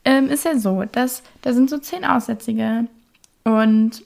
ähm, 0.04 0.28
ist 0.28 0.44
ja 0.44 0.58
so, 0.58 0.84
dass 0.84 1.22
da 1.42 1.52
sind 1.52 1.70
so 1.70 1.78
zehn 1.78 2.04
Aussätzige 2.04 2.86
und 3.44 4.04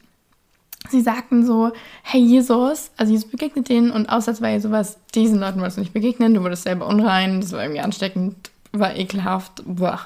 sie 0.90 1.00
sagten 1.00 1.44
so, 1.44 1.72
hey 2.02 2.20
Jesus, 2.20 2.90
also 2.96 3.12
Jesus 3.12 3.30
begegnet 3.30 3.68
denen 3.68 3.90
und 3.90 4.08
ausnahmsweise 4.08 4.68
sowas, 4.68 4.98
diesen 5.14 5.38
Leuten 5.38 5.60
wolltest 5.60 5.76
du 5.78 5.82
nicht 5.82 5.92
begegnen, 5.92 6.34
du 6.34 6.42
wurdest 6.42 6.64
selber 6.64 6.86
unrein, 6.86 7.40
das 7.40 7.52
war 7.52 7.62
irgendwie 7.62 7.80
ansteckend, 7.80 8.50
war 8.72 8.96
ekelhaft, 8.96 9.62
boah. 9.64 10.00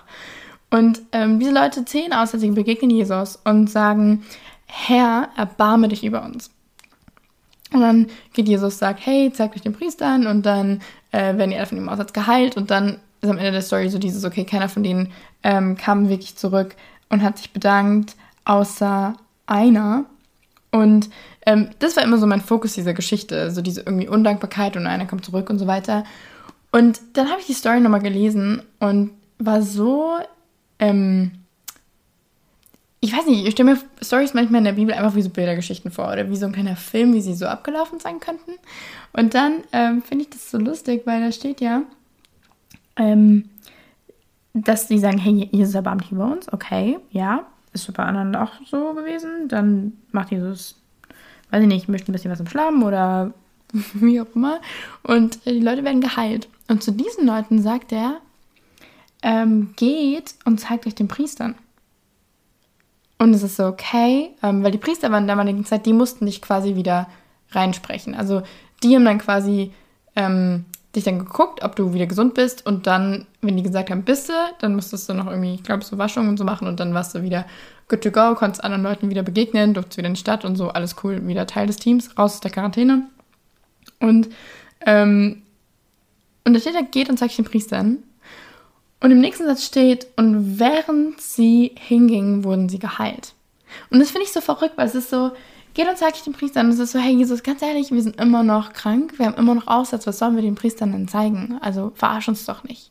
Und 0.71 1.03
ähm, 1.13 1.41
diese 1.41 1.53
Leute, 1.53 1.85
zehn 1.85 2.13
Aussätzige, 2.13 2.53
begegnen 2.53 2.91
Jesus 2.91 3.39
und 3.45 3.69
sagen, 3.69 4.25
Herr, 4.67 5.29
erbarme 5.37 5.89
dich 5.89 6.05
über 6.05 6.25
uns. 6.25 6.51
Und 7.73 7.81
dann 7.81 8.07
geht 8.33 8.49
Jesus, 8.49 8.79
sagt, 8.79 9.05
hey, 9.05 9.33
zeigt 9.33 9.57
euch 9.57 9.63
den 9.63 9.73
Priestern 9.73 10.27
und 10.27 10.47
dann 10.47 10.81
äh, 11.13 11.37
werden 11.37 11.51
die 11.51 11.57
alle 11.57 11.67
von 11.67 11.79
dem 11.79 11.89
Aussatz 11.89 12.13
geheilt 12.13 12.57
und 12.57 12.71
dann 12.71 12.99
ist 13.21 13.29
am 13.29 13.39
Ende 13.39 13.53
der 13.53 13.63
Story 13.63 13.89
so 13.89 13.99
dieses, 13.99 14.25
okay, 14.25 14.45
keiner 14.45 14.69
von 14.69 14.83
denen 14.83 15.13
ähm, 15.43 15.77
kam 15.77 16.09
wirklich 16.09 16.37
zurück 16.37 16.75
und 17.11 17.23
hat 17.23 17.39
sich 17.39 17.53
bedankt, 17.53 18.17
außer 18.45 19.15
einer. 19.47 20.05
Und 20.73 21.11
ähm, 21.47 21.71
das 21.79 21.97
war 21.97 22.05
immer 22.05 22.19
so 22.19 22.27
mein 22.27 22.41
Fokus 22.41 22.75
dieser 22.75 22.95
Geschichte, 22.95 23.51
so 23.51 23.61
diese 23.63 23.81
irgendwie 23.81 24.09
Undankbarkeit 24.09 24.77
und 24.77 24.87
einer 24.87 25.07
kommt 25.07 25.25
zurück 25.25 25.51
und 25.51 25.59
so 25.59 25.67
weiter. 25.67 26.05
Und 26.71 27.01
dann 27.15 27.29
habe 27.29 27.41
ich 27.41 27.47
die 27.47 27.55
Story 27.55 27.81
nochmal 27.81 28.03
gelesen 28.03 28.63
und 28.79 29.11
war 29.39 29.63
so 29.63 30.19
ähm, 30.79 31.33
ich 33.01 33.17
weiß 33.17 33.27
nicht, 33.27 33.47
ich 33.47 33.53
stelle 33.53 33.73
mir 33.73 33.81
Stories 34.03 34.35
manchmal 34.35 34.59
in 34.59 34.67
der 34.67 34.73
Bibel 34.73 34.95
einfach 34.95 35.15
wie 35.15 35.23
so 35.23 35.31
Bildergeschichten 35.31 35.91
vor 35.91 36.13
oder 36.13 36.29
wie 36.29 36.37
so 36.37 36.45
ein 36.45 36.53
kleiner 36.53 36.77
Film, 36.77 37.15
wie 37.15 37.23
sie 37.23 37.35
so 37.35 37.47
abgelaufen 37.47 37.99
sein 37.99 38.21
könnten. 38.21 38.53
Und 39.15 39.33
dann 39.35 39.65
ähm, 39.73 40.03
finde 40.03 40.25
ich 40.25 40.31
das 40.31 40.51
so 40.51 40.59
lustig, 40.59 41.03
weil 41.07 41.23
da 41.23 41.33
steht 41.33 41.63
ja, 41.63 41.83
ähm, 42.97 43.49
dass 44.53 44.87
die 44.87 44.99
sagen, 44.99 45.17
hey, 45.17 45.49
Jesus 45.51 45.75
erbarmt 45.75 46.05
dich 46.05 46.13
über 46.13 46.31
uns, 46.31 46.53
okay, 46.53 46.99
ja, 47.11 47.47
ist 47.73 47.93
bei 47.93 48.05
anderen 48.05 48.35
auch 48.37 48.53
so 48.67 48.95
gewesen. 48.95 49.49
Dann 49.49 49.93
macht 50.13 50.31
Jesus, 50.31 50.77
weiß 51.51 51.63
ich 51.63 51.69
nicht, 51.69 51.89
mischt 51.89 52.09
ein 52.09 52.13
bisschen 52.13 52.31
was 52.31 52.41
im 52.41 52.49
Schlamm 52.49 52.83
oder 52.83 53.33
wie 53.95 54.21
auch 54.21 54.35
immer. 54.35 54.61
Und 55.03 55.47
äh, 55.47 55.53
die 55.53 55.61
Leute 55.61 55.85
werden 55.85 56.01
geheilt. 56.01 56.49
Und 56.69 56.83
zu 56.83 56.93
diesen 56.93 57.27
Leuten 57.27 57.63
sagt 57.63 57.93
er, 57.93 58.21
ähm, 59.23 59.75
geht 59.77 60.35
und 60.45 60.59
zeigt 60.59 60.87
euch 60.87 60.95
den 60.95 61.09
Priestern. 61.09 61.55
Und 63.19 63.35
es 63.35 63.43
ist 63.43 63.57
so, 63.57 63.67
okay, 63.67 64.31
ähm, 64.43 64.63
weil 64.63 64.71
die 64.71 64.79
Priester 64.79 65.11
waren 65.13 65.27
damaligen 65.27 65.65
Zeit, 65.67 65.85
die 65.85 65.93
mussten 65.93 66.25
dich 66.25 66.41
quasi 66.41 66.75
wieder 66.75 67.07
reinsprechen. 67.51 68.15
Also 68.15 68.43
die 68.83 68.95
haben 68.95 69.05
dann 69.05 69.19
quasi 69.19 69.73
ähm, 70.17 70.65
dich 70.95 71.05
dann 71.05 71.19
geguckt, 71.19 71.63
ob 71.63 71.77
du 71.77 71.95
wieder 71.95 72.07
gesund 72.07 72.35
bist 72.35 72.67
und 72.67 72.87
dann, 72.87 73.27
wenn 73.43 73.57
die 73.57 73.63
gesagt 73.63 73.91
haben, 73.91 74.03
bist 74.03 74.29
du, 74.29 74.33
dann 74.59 74.75
musstest 74.75 75.09
du 75.09 75.15
noch 75.15 75.27
irgendwie, 75.27 75.55
ich 75.55 75.63
glaube, 75.63 75.85
so 75.85 75.99
Waschungen 75.99 76.29
und 76.29 76.37
so 76.37 76.45
machen 76.45 76.67
und 76.67 76.81
dann 76.81 76.95
warst 76.95 77.15
du 77.15 77.23
wieder 77.23 77.47
good 77.89 78.03
to 78.03 78.11
go, 78.11 78.35
konntest 78.35 78.65
anderen 78.65 78.83
Leuten 78.83 79.11
wieder 79.11 79.23
begegnen, 79.23 79.75
durftest 79.75 79.99
wieder 79.99 80.09
in 80.09 80.15
die 80.15 80.21
Stadt 80.21 80.45
und 80.45 80.57
so, 80.57 80.69
alles 80.69 80.97
cool, 81.03 81.27
wieder 81.27 81.47
Teil 81.47 81.67
des 81.67 81.77
Teams, 81.77 82.19
raus 82.19 82.35
aus 82.35 82.41
der 82.41 82.51
Quarantäne. 82.51 83.05
Und, 84.01 84.29
ähm, 84.85 85.43
und 86.45 86.55
da 86.55 86.61
steht 86.61 86.75
er, 86.75 86.83
geht 86.83 87.09
und 87.09 87.19
zeigt 87.19 87.39
den 87.39 87.45
Priestern 87.45 87.99
und 89.01 89.11
im 89.11 89.21
nächsten 89.21 89.47
Satz 89.47 89.65
steht, 89.65 90.07
und 90.17 90.59
während 90.59 91.21
sie 91.21 91.73
hingingen, 91.75 92.45
wurden 92.45 92.69
sie 92.69 92.79
geheilt. 92.79 93.33
Und 93.89 93.99
das 93.99 94.11
finde 94.11 94.27
ich 94.27 94.33
so 94.33 94.41
verrückt, 94.41 94.77
weil 94.77 94.87
es 94.87 94.95
ist 94.95 95.11
so, 95.11 95.33
geht 95.75 95.89
und 95.89 95.99
zeigt 95.99 96.25
den 96.27 96.33
Priestern. 96.33 96.67
Und 96.67 96.73
es 96.73 96.79
ist 96.79 96.93
so, 96.93 96.99
hey 96.99 97.15
Jesus, 97.15 97.43
ganz 97.43 97.63
ehrlich, 97.63 97.91
wir 97.91 98.03
sind 98.03 98.21
immer 98.21 98.43
noch 98.43 98.73
krank, 98.73 99.19
wir 99.19 99.27
haben 99.27 99.37
immer 99.37 99.55
noch 99.55 99.67
Aussatz, 99.67 100.07
was 100.07 100.19
sollen 100.19 100.37
wir 100.37 100.43
den 100.43 100.55
Priestern 100.55 100.93
denn 100.93 101.09
zeigen? 101.09 101.59
Also 101.61 101.93
verarsch 101.95 102.29
uns 102.29 102.45
doch 102.45 102.65
nicht. 102.65 102.91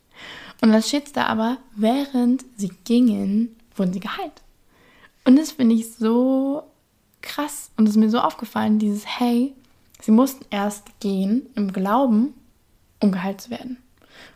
Und 0.61 0.71
dann 0.71 0.83
steht 0.83 1.15
da 1.15 1.25
aber, 1.25 1.57
während 1.75 2.45
sie 2.57 2.71
gingen, 2.83 3.55
wurden 3.75 3.93
sie 3.93 3.99
geheilt. 3.99 4.41
Und 5.25 5.37
das 5.37 5.51
finde 5.51 5.75
ich 5.75 5.93
so 5.93 6.63
krass 7.21 7.71
und 7.77 7.85
es 7.85 7.91
ist 7.91 7.97
mir 7.97 8.09
so 8.09 8.19
aufgefallen, 8.19 8.79
dieses 8.79 9.05
Hey, 9.05 9.53
sie 10.01 10.11
mussten 10.11 10.45
erst 10.49 10.99
gehen 10.99 11.47
im 11.55 11.71
Glauben, 11.71 12.33
um 12.99 13.11
geheilt 13.11 13.41
zu 13.41 13.49
werden. 13.49 13.77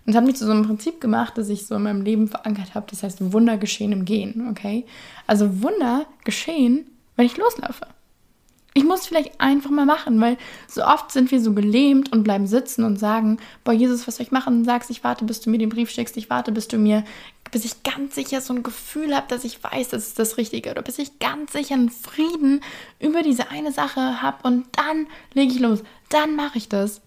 Und 0.06 0.12
es 0.12 0.16
hat 0.16 0.26
mich 0.26 0.36
zu 0.36 0.46
so 0.46 0.52
einem 0.52 0.66
Prinzip 0.66 1.02
gemacht, 1.02 1.38
dass 1.38 1.50
ich 1.50 1.66
so 1.66 1.76
in 1.76 1.84
meinem 1.84 2.02
Leben 2.02 2.28
verankert 2.28 2.76
habe. 2.76 2.86
Das 2.90 3.04
heißt, 3.04 3.34
Wunder 3.34 3.58
geschehen 3.58 3.92
im 3.92 4.06
Gehen, 4.06 4.48
okay? 4.50 4.86
Also 5.28 5.62
Wunder 5.62 6.06
geschehen, 6.24 6.88
wenn 7.16 7.26
ich 7.26 7.38
loslaufe. 7.38 7.88
Ich 8.76 8.84
muss 8.84 9.06
vielleicht 9.06 9.40
einfach 9.40 9.70
mal 9.70 9.86
machen, 9.86 10.20
weil 10.20 10.38
so 10.68 10.84
oft 10.84 11.12
sind 11.12 11.30
wir 11.30 11.40
so 11.40 11.54
gelähmt 11.54 12.12
und 12.12 12.24
bleiben 12.24 12.48
sitzen 12.48 12.84
und 12.84 12.98
sagen, 12.98 13.38
boah, 13.64 13.74
Jesus, 13.74 14.08
was 14.08 14.16
soll 14.16 14.26
ich 14.26 14.32
machen? 14.32 14.58
Und 14.58 14.66
sagst, 14.66 14.90
ich 14.90 15.04
warte, 15.04 15.26
bis 15.26 15.42
du 15.42 15.52
mir 15.52 15.60
den 15.60 15.70
Brief 15.70 15.92
schickst, 15.92 16.18
ich 16.18 16.30
warte, 16.32 16.52
bis 16.52 16.68
du 16.68 16.78
mir, 16.78 17.04
bis 17.52 17.66
ich 17.66 17.84
ganz 17.84 18.16
sicher 18.16 18.42
so 18.42 18.52
ein 18.54 18.64
Gefühl 18.64 19.16
habe, 19.16 19.28
dass 19.28 19.44
ich 19.44 19.64
weiß, 19.64 19.90
das 19.90 20.08
ist 20.08 20.18
das 20.20 20.38
Richtige. 20.38 20.72
Oder 20.72 20.82
bis 20.82 20.98
ich 20.98 21.20
ganz 21.20 21.54
sicher 21.54 21.76
einen 21.76 21.92
Frieden 21.92 22.62
über 23.00 23.22
diese 23.22 23.52
eine 23.52 23.72
Sache 23.72 24.24
habe 24.24 24.48
und 24.48 24.66
dann 24.72 25.06
lege 25.34 25.54
ich 25.54 25.60
los. 25.60 25.84
Dann 26.10 26.36
mache 26.36 26.58
ich 26.58 26.68
das. 26.68 27.02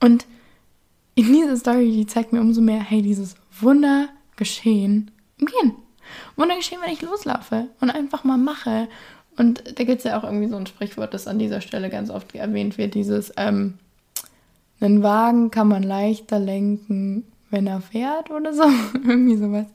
Und 0.00 0.26
in 1.14 1.32
dieser 1.32 1.56
Story, 1.56 1.92
die 1.92 2.06
zeigt 2.06 2.34
mir 2.34 2.40
umso 2.40 2.60
mehr, 2.60 2.80
hey, 2.80 3.00
dieses 3.00 3.36
Wunder 3.58 4.10
geschehen 4.36 5.10
im 5.38 5.46
Gehen. 5.46 5.76
Wunder 6.36 6.56
geschehen, 6.56 6.80
wenn 6.82 6.92
ich 6.92 7.00
loslaufe 7.00 7.68
und 7.80 7.90
einfach 7.90 8.22
mal 8.22 8.36
mache 8.36 8.88
und 9.36 9.78
da 9.78 9.84
gibt 9.84 9.98
es 9.98 10.04
ja 10.04 10.18
auch 10.18 10.24
irgendwie 10.24 10.48
so 10.48 10.56
ein 10.56 10.66
Sprichwort, 10.66 11.14
das 11.14 11.26
an 11.26 11.38
dieser 11.38 11.60
Stelle 11.60 11.90
ganz 11.90 12.10
oft 12.10 12.34
erwähnt 12.34 12.78
wird, 12.78 12.94
dieses, 12.94 13.32
ähm, 13.36 13.74
einen 14.80 15.02
Wagen 15.02 15.50
kann 15.50 15.68
man 15.68 15.82
leichter 15.82 16.38
lenken, 16.38 17.24
wenn 17.50 17.66
er 17.66 17.80
fährt 17.80 18.30
oder 18.30 18.52
so. 18.52 18.64
irgendwie 18.94 19.36
sowas. 19.36 19.66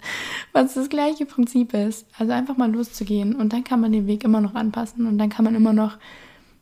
Was 0.54 0.74
das 0.74 0.90
gleiche 0.90 1.26
Prinzip 1.26 1.74
ist. 1.74 2.06
Also 2.18 2.34
einfach 2.34 2.58
mal 2.58 2.72
loszugehen 2.72 3.36
und 3.36 3.54
dann 3.54 3.64
kann 3.64 3.82
man 3.82 3.92
den 3.92 4.08
Weg 4.08 4.24
immer 4.24 4.42
noch 4.42 4.56
anpassen 4.56 5.08
und 5.08 5.18
dann 5.18 5.30
kann 5.30 5.46
man 5.46 5.56
immer 5.56 5.74
noch 5.74 5.98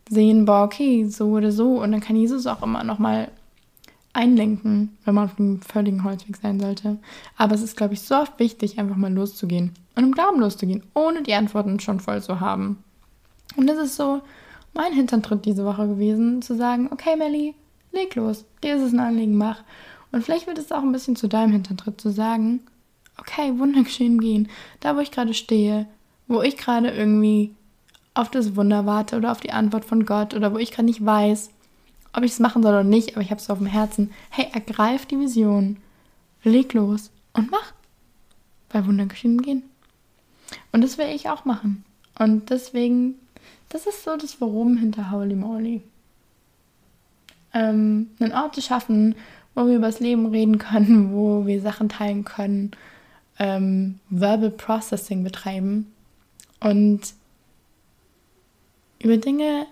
sehen, 0.10 0.46
boah, 0.46 0.63
okay, 0.63 1.06
so 1.06 1.32
oder 1.32 1.51
so. 1.51 1.82
Und 1.82 1.91
dann 1.91 2.01
kann 2.01 2.15
Jesus 2.15 2.48
auch 2.48 2.63
immer 2.63 2.84
noch 2.84 3.00
mal 3.00 3.29
einlenken, 4.13 4.98
wenn 5.06 5.15
man 5.15 5.25
auf 5.25 5.36
dem 5.36 5.62
völligen 5.62 6.03
Holzweg 6.03 6.38
sein 6.38 6.60
sollte. 6.60 6.98
Aber 7.38 7.56
es 7.56 7.62
ist, 7.62 7.77
glaube 7.77 7.94
ich, 7.94 8.01
so 8.01 8.15
oft 8.15 8.39
wichtig, 8.39 8.79
einfach 8.79 8.96
mal 8.96 9.13
loszugehen 9.13 9.74
und 9.96 10.03
im 10.03 10.12
Glauben 10.13 10.39
loszugehen, 10.39 10.84
ohne 10.96 11.22
die 11.22 11.34
Antworten 11.34 11.79
schon 11.79 12.00
voll 12.00 12.22
zu 12.22 12.39
haben. 12.39 12.84
Und 13.60 13.68
das 13.68 13.78
ist 13.78 13.98
so 13.98 14.22
mein 14.74 14.94
Hintertritt 14.94 15.44
diese 15.44 15.66
Woche 15.66 15.86
gewesen, 15.86 16.42
zu 16.42 16.56
sagen, 16.56 16.88
okay, 16.94 17.18
Melly, 17.18 17.56
leg 17.92 18.16
los, 18.16 18.46
dir 18.63 18.78
ist 18.78 18.84
es 18.84 18.94
ein 18.94 19.01
Anliegen, 19.01 19.36
mach. 19.36 19.63
Und 20.13 20.24
vielleicht 20.24 20.48
wird 20.48 20.58
es 20.58 20.72
auch 20.72 20.82
ein 20.82 20.94
bisschen 20.94 21.18
zu 21.18 21.28
deinem 21.28 21.51
Hintertritt, 21.51 22.00
zu 22.00 22.10
sagen, 22.10 22.62
okay, 23.18 23.60
Wunder 23.60 23.84
geschehen 23.84 24.22
gehen, 24.22 24.48
da 24.80 24.96
wo 24.96 25.01
ich 25.01 25.12
gerade 25.12 25.34
stehe, 25.34 25.88
wo 26.30 26.42
ich 26.42 26.56
gerade 26.56 26.89
irgendwie 26.89 27.54
auf 28.13 28.32
das 28.32 28.56
Wunder 28.56 28.86
warte 28.86 29.18
oder 29.18 29.30
auf 29.30 29.42
die 29.42 29.51
Antwort 29.51 29.84
von 29.84 30.06
Gott 30.06 30.34
oder 30.34 30.54
wo 30.54 30.58
ich 30.58 30.72
gerade 30.72 30.86
nicht 30.86 31.06
weiß, 31.06 31.50
ob 32.13 32.24
ich 32.24 32.32
es 32.32 32.39
machen 32.39 32.63
soll 32.63 32.72
oder 32.72 32.86
nicht, 32.86 33.12
aber 33.12 33.24
ich 33.24 33.30
habe 33.30 33.42
es 33.42 33.50
auf 33.50 33.58
dem 33.58 33.68
Herzen. 33.68 34.12
Hey, 34.30 34.48
ergreif 34.54 35.06
die 35.06 35.20
Vision, 35.20 35.75
leg 36.46 36.74
los 36.74 37.12
und 37.34 37.51
mach. 37.51 37.74
Bei 38.70 38.86
Wunder 38.88 39.06
geschehen 39.06 39.42
gehen. 39.42 39.63
Und 40.72 40.82
das 40.82 40.98
will 40.98 41.08
ich 41.08 41.28
auch 41.28 41.44
machen. 41.44 41.84
Und 42.18 42.51
deswegen 42.51 43.16
das 43.69 43.85
ist 43.85 44.03
so 44.03 44.17
das 44.17 44.41
Warum 44.41 44.77
hinter 44.77 45.11
Holy 45.11 45.35
Moly. 45.35 45.81
Ähm, 47.53 48.09
einen 48.19 48.33
Ort 48.33 48.55
zu 48.55 48.61
schaffen, 48.61 49.15
wo 49.55 49.65
wir 49.65 49.75
über 49.75 49.88
das 49.88 49.99
Leben 49.99 50.27
reden 50.27 50.57
können, 50.57 51.11
wo 51.13 51.45
wir 51.45 51.61
Sachen 51.61 51.89
teilen 51.89 52.25
können, 52.25 52.71
ähm, 53.39 53.99
Verbal 54.09 54.51
Processing 54.51 55.23
betreiben 55.23 55.91
und 56.59 57.01
über 59.01 59.17
Dinge 59.17 59.65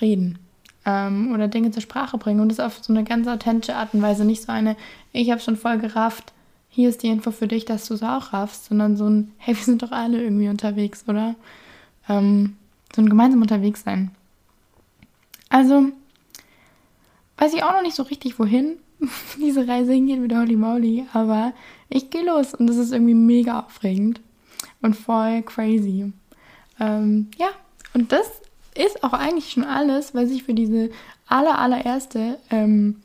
reden 0.00 0.38
ähm, 0.84 1.32
oder 1.32 1.48
Dinge 1.48 1.70
zur 1.70 1.82
Sprache 1.82 2.18
bringen 2.18 2.40
und 2.40 2.50
das 2.50 2.60
auf 2.60 2.78
so 2.82 2.92
eine 2.92 3.04
ganz 3.04 3.26
authentische 3.26 3.76
Art 3.76 3.94
und 3.94 4.02
Weise. 4.02 4.24
Nicht 4.24 4.42
so 4.42 4.52
eine, 4.52 4.76
ich 5.12 5.30
habe 5.30 5.40
schon 5.40 5.56
voll 5.56 5.78
gerafft, 5.78 6.32
hier 6.68 6.90
ist 6.90 7.02
die 7.02 7.08
Info 7.08 7.30
für 7.30 7.48
dich, 7.48 7.64
dass 7.64 7.88
du 7.88 7.94
es 7.94 8.02
auch 8.02 8.32
raffst, 8.32 8.66
sondern 8.66 8.96
so 8.96 9.08
ein, 9.08 9.32
hey, 9.38 9.56
wir 9.56 9.64
sind 9.64 9.82
doch 9.82 9.90
alle 9.90 10.22
irgendwie 10.22 10.48
unterwegs, 10.48 11.04
oder? 11.08 11.34
Ähm, 12.08 12.57
so 12.94 13.02
ein 13.02 13.08
gemeinsam 13.08 13.42
unterwegs 13.42 13.82
sein. 13.82 14.10
Also, 15.48 15.88
weiß 17.38 17.54
ich 17.54 17.62
auch 17.62 17.72
noch 17.72 17.82
nicht 17.82 17.96
so 17.96 18.02
richtig, 18.02 18.38
wohin 18.38 18.78
diese 19.40 19.66
Reise 19.66 19.92
hingeht 19.92 20.20
mit 20.20 20.34
Holy 20.34 20.56
Moly, 20.56 21.06
aber 21.12 21.52
ich 21.88 22.10
gehe 22.10 22.24
los 22.24 22.54
und 22.54 22.66
das 22.66 22.76
ist 22.76 22.92
irgendwie 22.92 23.14
mega 23.14 23.60
aufregend 23.60 24.20
und 24.82 24.94
voll 24.94 25.42
crazy. 25.42 26.12
Ähm, 26.80 27.30
ja, 27.38 27.48
und 27.94 28.12
das 28.12 28.26
ist 28.74 29.02
auch 29.02 29.12
eigentlich 29.12 29.50
schon 29.50 29.64
alles, 29.64 30.14
was 30.14 30.30
ich 30.30 30.44
für 30.44 30.54
diese 30.54 30.90
aller, 31.26 31.58
allererste 31.58 32.38
ähm, 32.50 33.00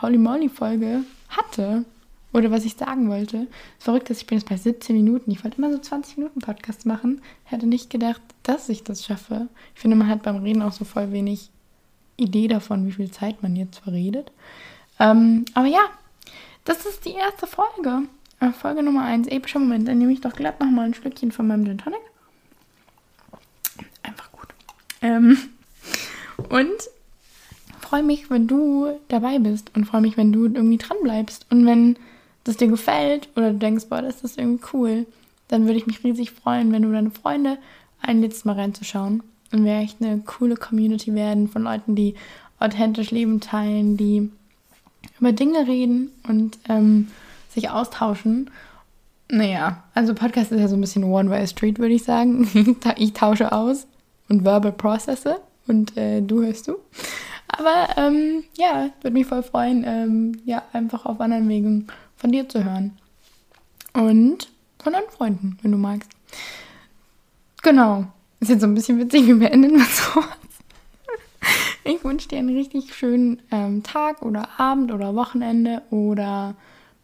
Holy 0.00 0.18
Moly 0.18 0.48
Folge 0.48 1.04
hatte. 1.28 1.84
Oder 2.32 2.50
was 2.50 2.64
ich 2.64 2.74
sagen 2.76 3.10
wollte. 3.10 3.46
Verrückt 3.78 4.08
ist, 4.10 4.22
ich 4.22 4.26
bin 4.26 4.38
jetzt 4.38 4.48
bei 4.48 4.56
17 4.56 4.96
Minuten. 4.96 5.30
Ich 5.30 5.44
wollte 5.44 5.58
immer 5.58 5.70
so 5.70 5.78
20 5.78 6.16
Minuten 6.16 6.40
Podcast 6.40 6.86
machen. 6.86 7.20
Hätte 7.44 7.66
nicht 7.66 7.90
gedacht, 7.90 8.22
dass 8.42 8.68
ich 8.68 8.84
das 8.84 9.04
schaffe. 9.04 9.48
Ich 9.74 9.80
finde, 9.80 9.96
man 9.96 10.08
hat 10.08 10.22
beim 10.22 10.36
Reden 10.42 10.62
auch 10.62 10.72
so 10.72 10.84
voll 10.84 11.12
wenig 11.12 11.50
Idee 12.16 12.48
davon, 12.48 12.86
wie 12.86 12.92
viel 12.92 13.10
Zeit 13.10 13.42
man 13.42 13.56
jetzt 13.56 13.78
verredet. 13.78 14.32
Ähm, 14.98 15.44
aber 15.54 15.66
ja, 15.66 15.82
das 16.64 16.86
ist 16.86 17.04
die 17.04 17.12
erste 17.12 17.46
Folge. 17.46 18.02
Äh, 18.40 18.50
Folge 18.50 18.82
Nummer 18.82 19.04
1, 19.04 19.28
epischer 19.28 19.58
Moment. 19.58 19.86
Dann 19.86 19.98
nehme 19.98 20.12
ich 20.12 20.20
doch 20.20 20.32
glatt 20.32 20.60
nochmal 20.60 20.86
ein 20.86 20.94
Schlückchen 20.94 21.32
von 21.32 21.46
meinem 21.46 21.66
Gin 21.66 21.78
Tonic. 21.78 22.00
Einfach 24.02 24.32
gut. 24.32 24.48
Ähm, 25.02 25.36
und 26.48 26.88
freue 27.80 28.02
mich, 28.02 28.30
wenn 28.30 28.46
du 28.46 28.98
dabei 29.08 29.38
bist 29.38 29.70
und 29.74 29.84
freue 29.84 30.00
mich, 30.00 30.16
wenn 30.16 30.32
du 30.32 30.44
irgendwie 30.44 30.78
dran 30.78 30.96
bleibst. 31.02 31.46
Und 31.50 31.66
wenn 31.66 31.96
das 32.44 32.56
dir 32.56 32.68
gefällt 32.68 33.28
oder 33.36 33.52
du 33.52 33.58
denkst, 33.58 33.86
boah, 33.88 34.02
das 34.02 34.22
ist 34.22 34.38
irgendwie 34.38 34.64
cool, 34.72 35.06
dann 35.48 35.66
würde 35.66 35.78
ich 35.78 35.86
mich 35.86 36.02
riesig 36.02 36.30
freuen, 36.30 36.72
wenn 36.72 36.82
du 36.82 36.92
deine 36.92 37.10
Freunde 37.10 37.58
einlädst, 38.00 38.44
mal 38.44 38.56
reinzuschauen. 38.56 39.22
Und 39.52 39.64
wir 39.64 39.74
echt 39.74 40.00
eine 40.00 40.18
coole 40.20 40.56
Community 40.56 41.14
werden 41.14 41.48
von 41.48 41.62
Leuten, 41.62 41.94
die 41.94 42.14
authentisch 42.58 43.10
Leben 43.10 43.40
teilen, 43.40 43.96
die 43.96 44.30
über 45.20 45.32
Dinge 45.32 45.66
reden 45.66 46.10
und 46.26 46.58
ähm, 46.68 47.08
sich 47.50 47.70
austauschen. 47.70 48.50
Naja, 49.28 49.82
also 49.94 50.14
Podcast 50.14 50.52
ist 50.52 50.60
ja 50.60 50.68
so 50.68 50.76
ein 50.76 50.80
bisschen 50.80 51.04
One-Way-Street, 51.04 51.78
würde 51.78 51.94
ich 51.94 52.04
sagen. 52.04 52.76
ich 52.96 53.12
tausche 53.12 53.52
aus 53.52 53.86
und 54.28 54.44
verbal 54.44 54.72
processe 54.72 55.40
und 55.66 55.96
äh, 55.96 56.22
du 56.22 56.42
hörst 56.42 56.68
du. 56.68 56.76
Aber 57.48 57.88
ähm, 57.96 58.44
ja, 58.56 58.90
würde 59.02 59.14
mich 59.14 59.26
voll 59.26 59.42
freuen, 59.42 59.84
ähm, 59.86 60.40
ja, 60.44 60.62
einfach 60.72 61.04
auf 61.04 61.20
anderen 61.20 61.48
Wegen 61.48 61.88
von 62.22 62.30
dir 62.30 62.48
zu 62.48 62.64
hören. 62.64 62.96
Und 63.92 64.48
von 64.82 64.92
deinen 64.92 65.10
Freunden, 65.10 65.58
wenn 65.60 65.72
du 65.72 65.76
magst. 65.76 66.08
Genau. 67.62 68.06
Ist 68.40 68.48
jetzt 68.48 68.60
so 68.60 68.66
ein 68.66 68.74
bisschen 68.74 68.98
witzig, 68.98 69.26
wir 69.26 69.38
beenden 69.38 69.76
mal 69.76 69.84
sowas. 69.84 70.24
Ich 71.84 72.04
wünsche 72.04 72.28
dir 72.28 72.38
einen 72.38 72.56
richtig 72.56 72.94
schönen 72.94 73.42
ähm, 73.50 73.82
Tag 73.82 74.22
oder 74.22 74.60
Abend 74.60 74.92
oder 74.92 75.16
Wochenende 75.16 75.82
oder 75.90 76.54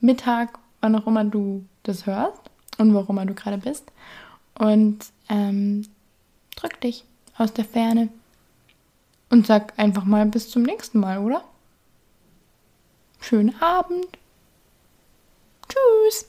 Mittag, 0.01 0.57
wann 0.81 0.95
auch 0.95 1.09
immer 1.09 1.25
du 1.25 1.65
das 1.83 2.07
hörst 2.07 2.41
und 2.79 2.95
wo 2.95 3.01
auch 3.01 3.09
immer 3.09 3.27
du 3.27 3.35
gerade 3.35 3.59
bist. 3.59 3.91
Und 4.55 4.99
ähm, 5.29 5.85
drück 6.55 6.81
dich 6.81 7.05
aus 7.37 7.53
der 7.53 7.65
Ferne 7.65 8.09
und 9.31 9.49
sag 9.49 9.77
einfach 9.81 10.05
mal 10.05 10.27
bis 10.27 10.49
zum 10.49 10.63
nächsten 10.63 11.01
Mal, 11.01 11.19
oder? 11.19 11.43
Schönen 13.21 13.61
Abend. 13.61 14.07
Tschüss. 15.69 16.27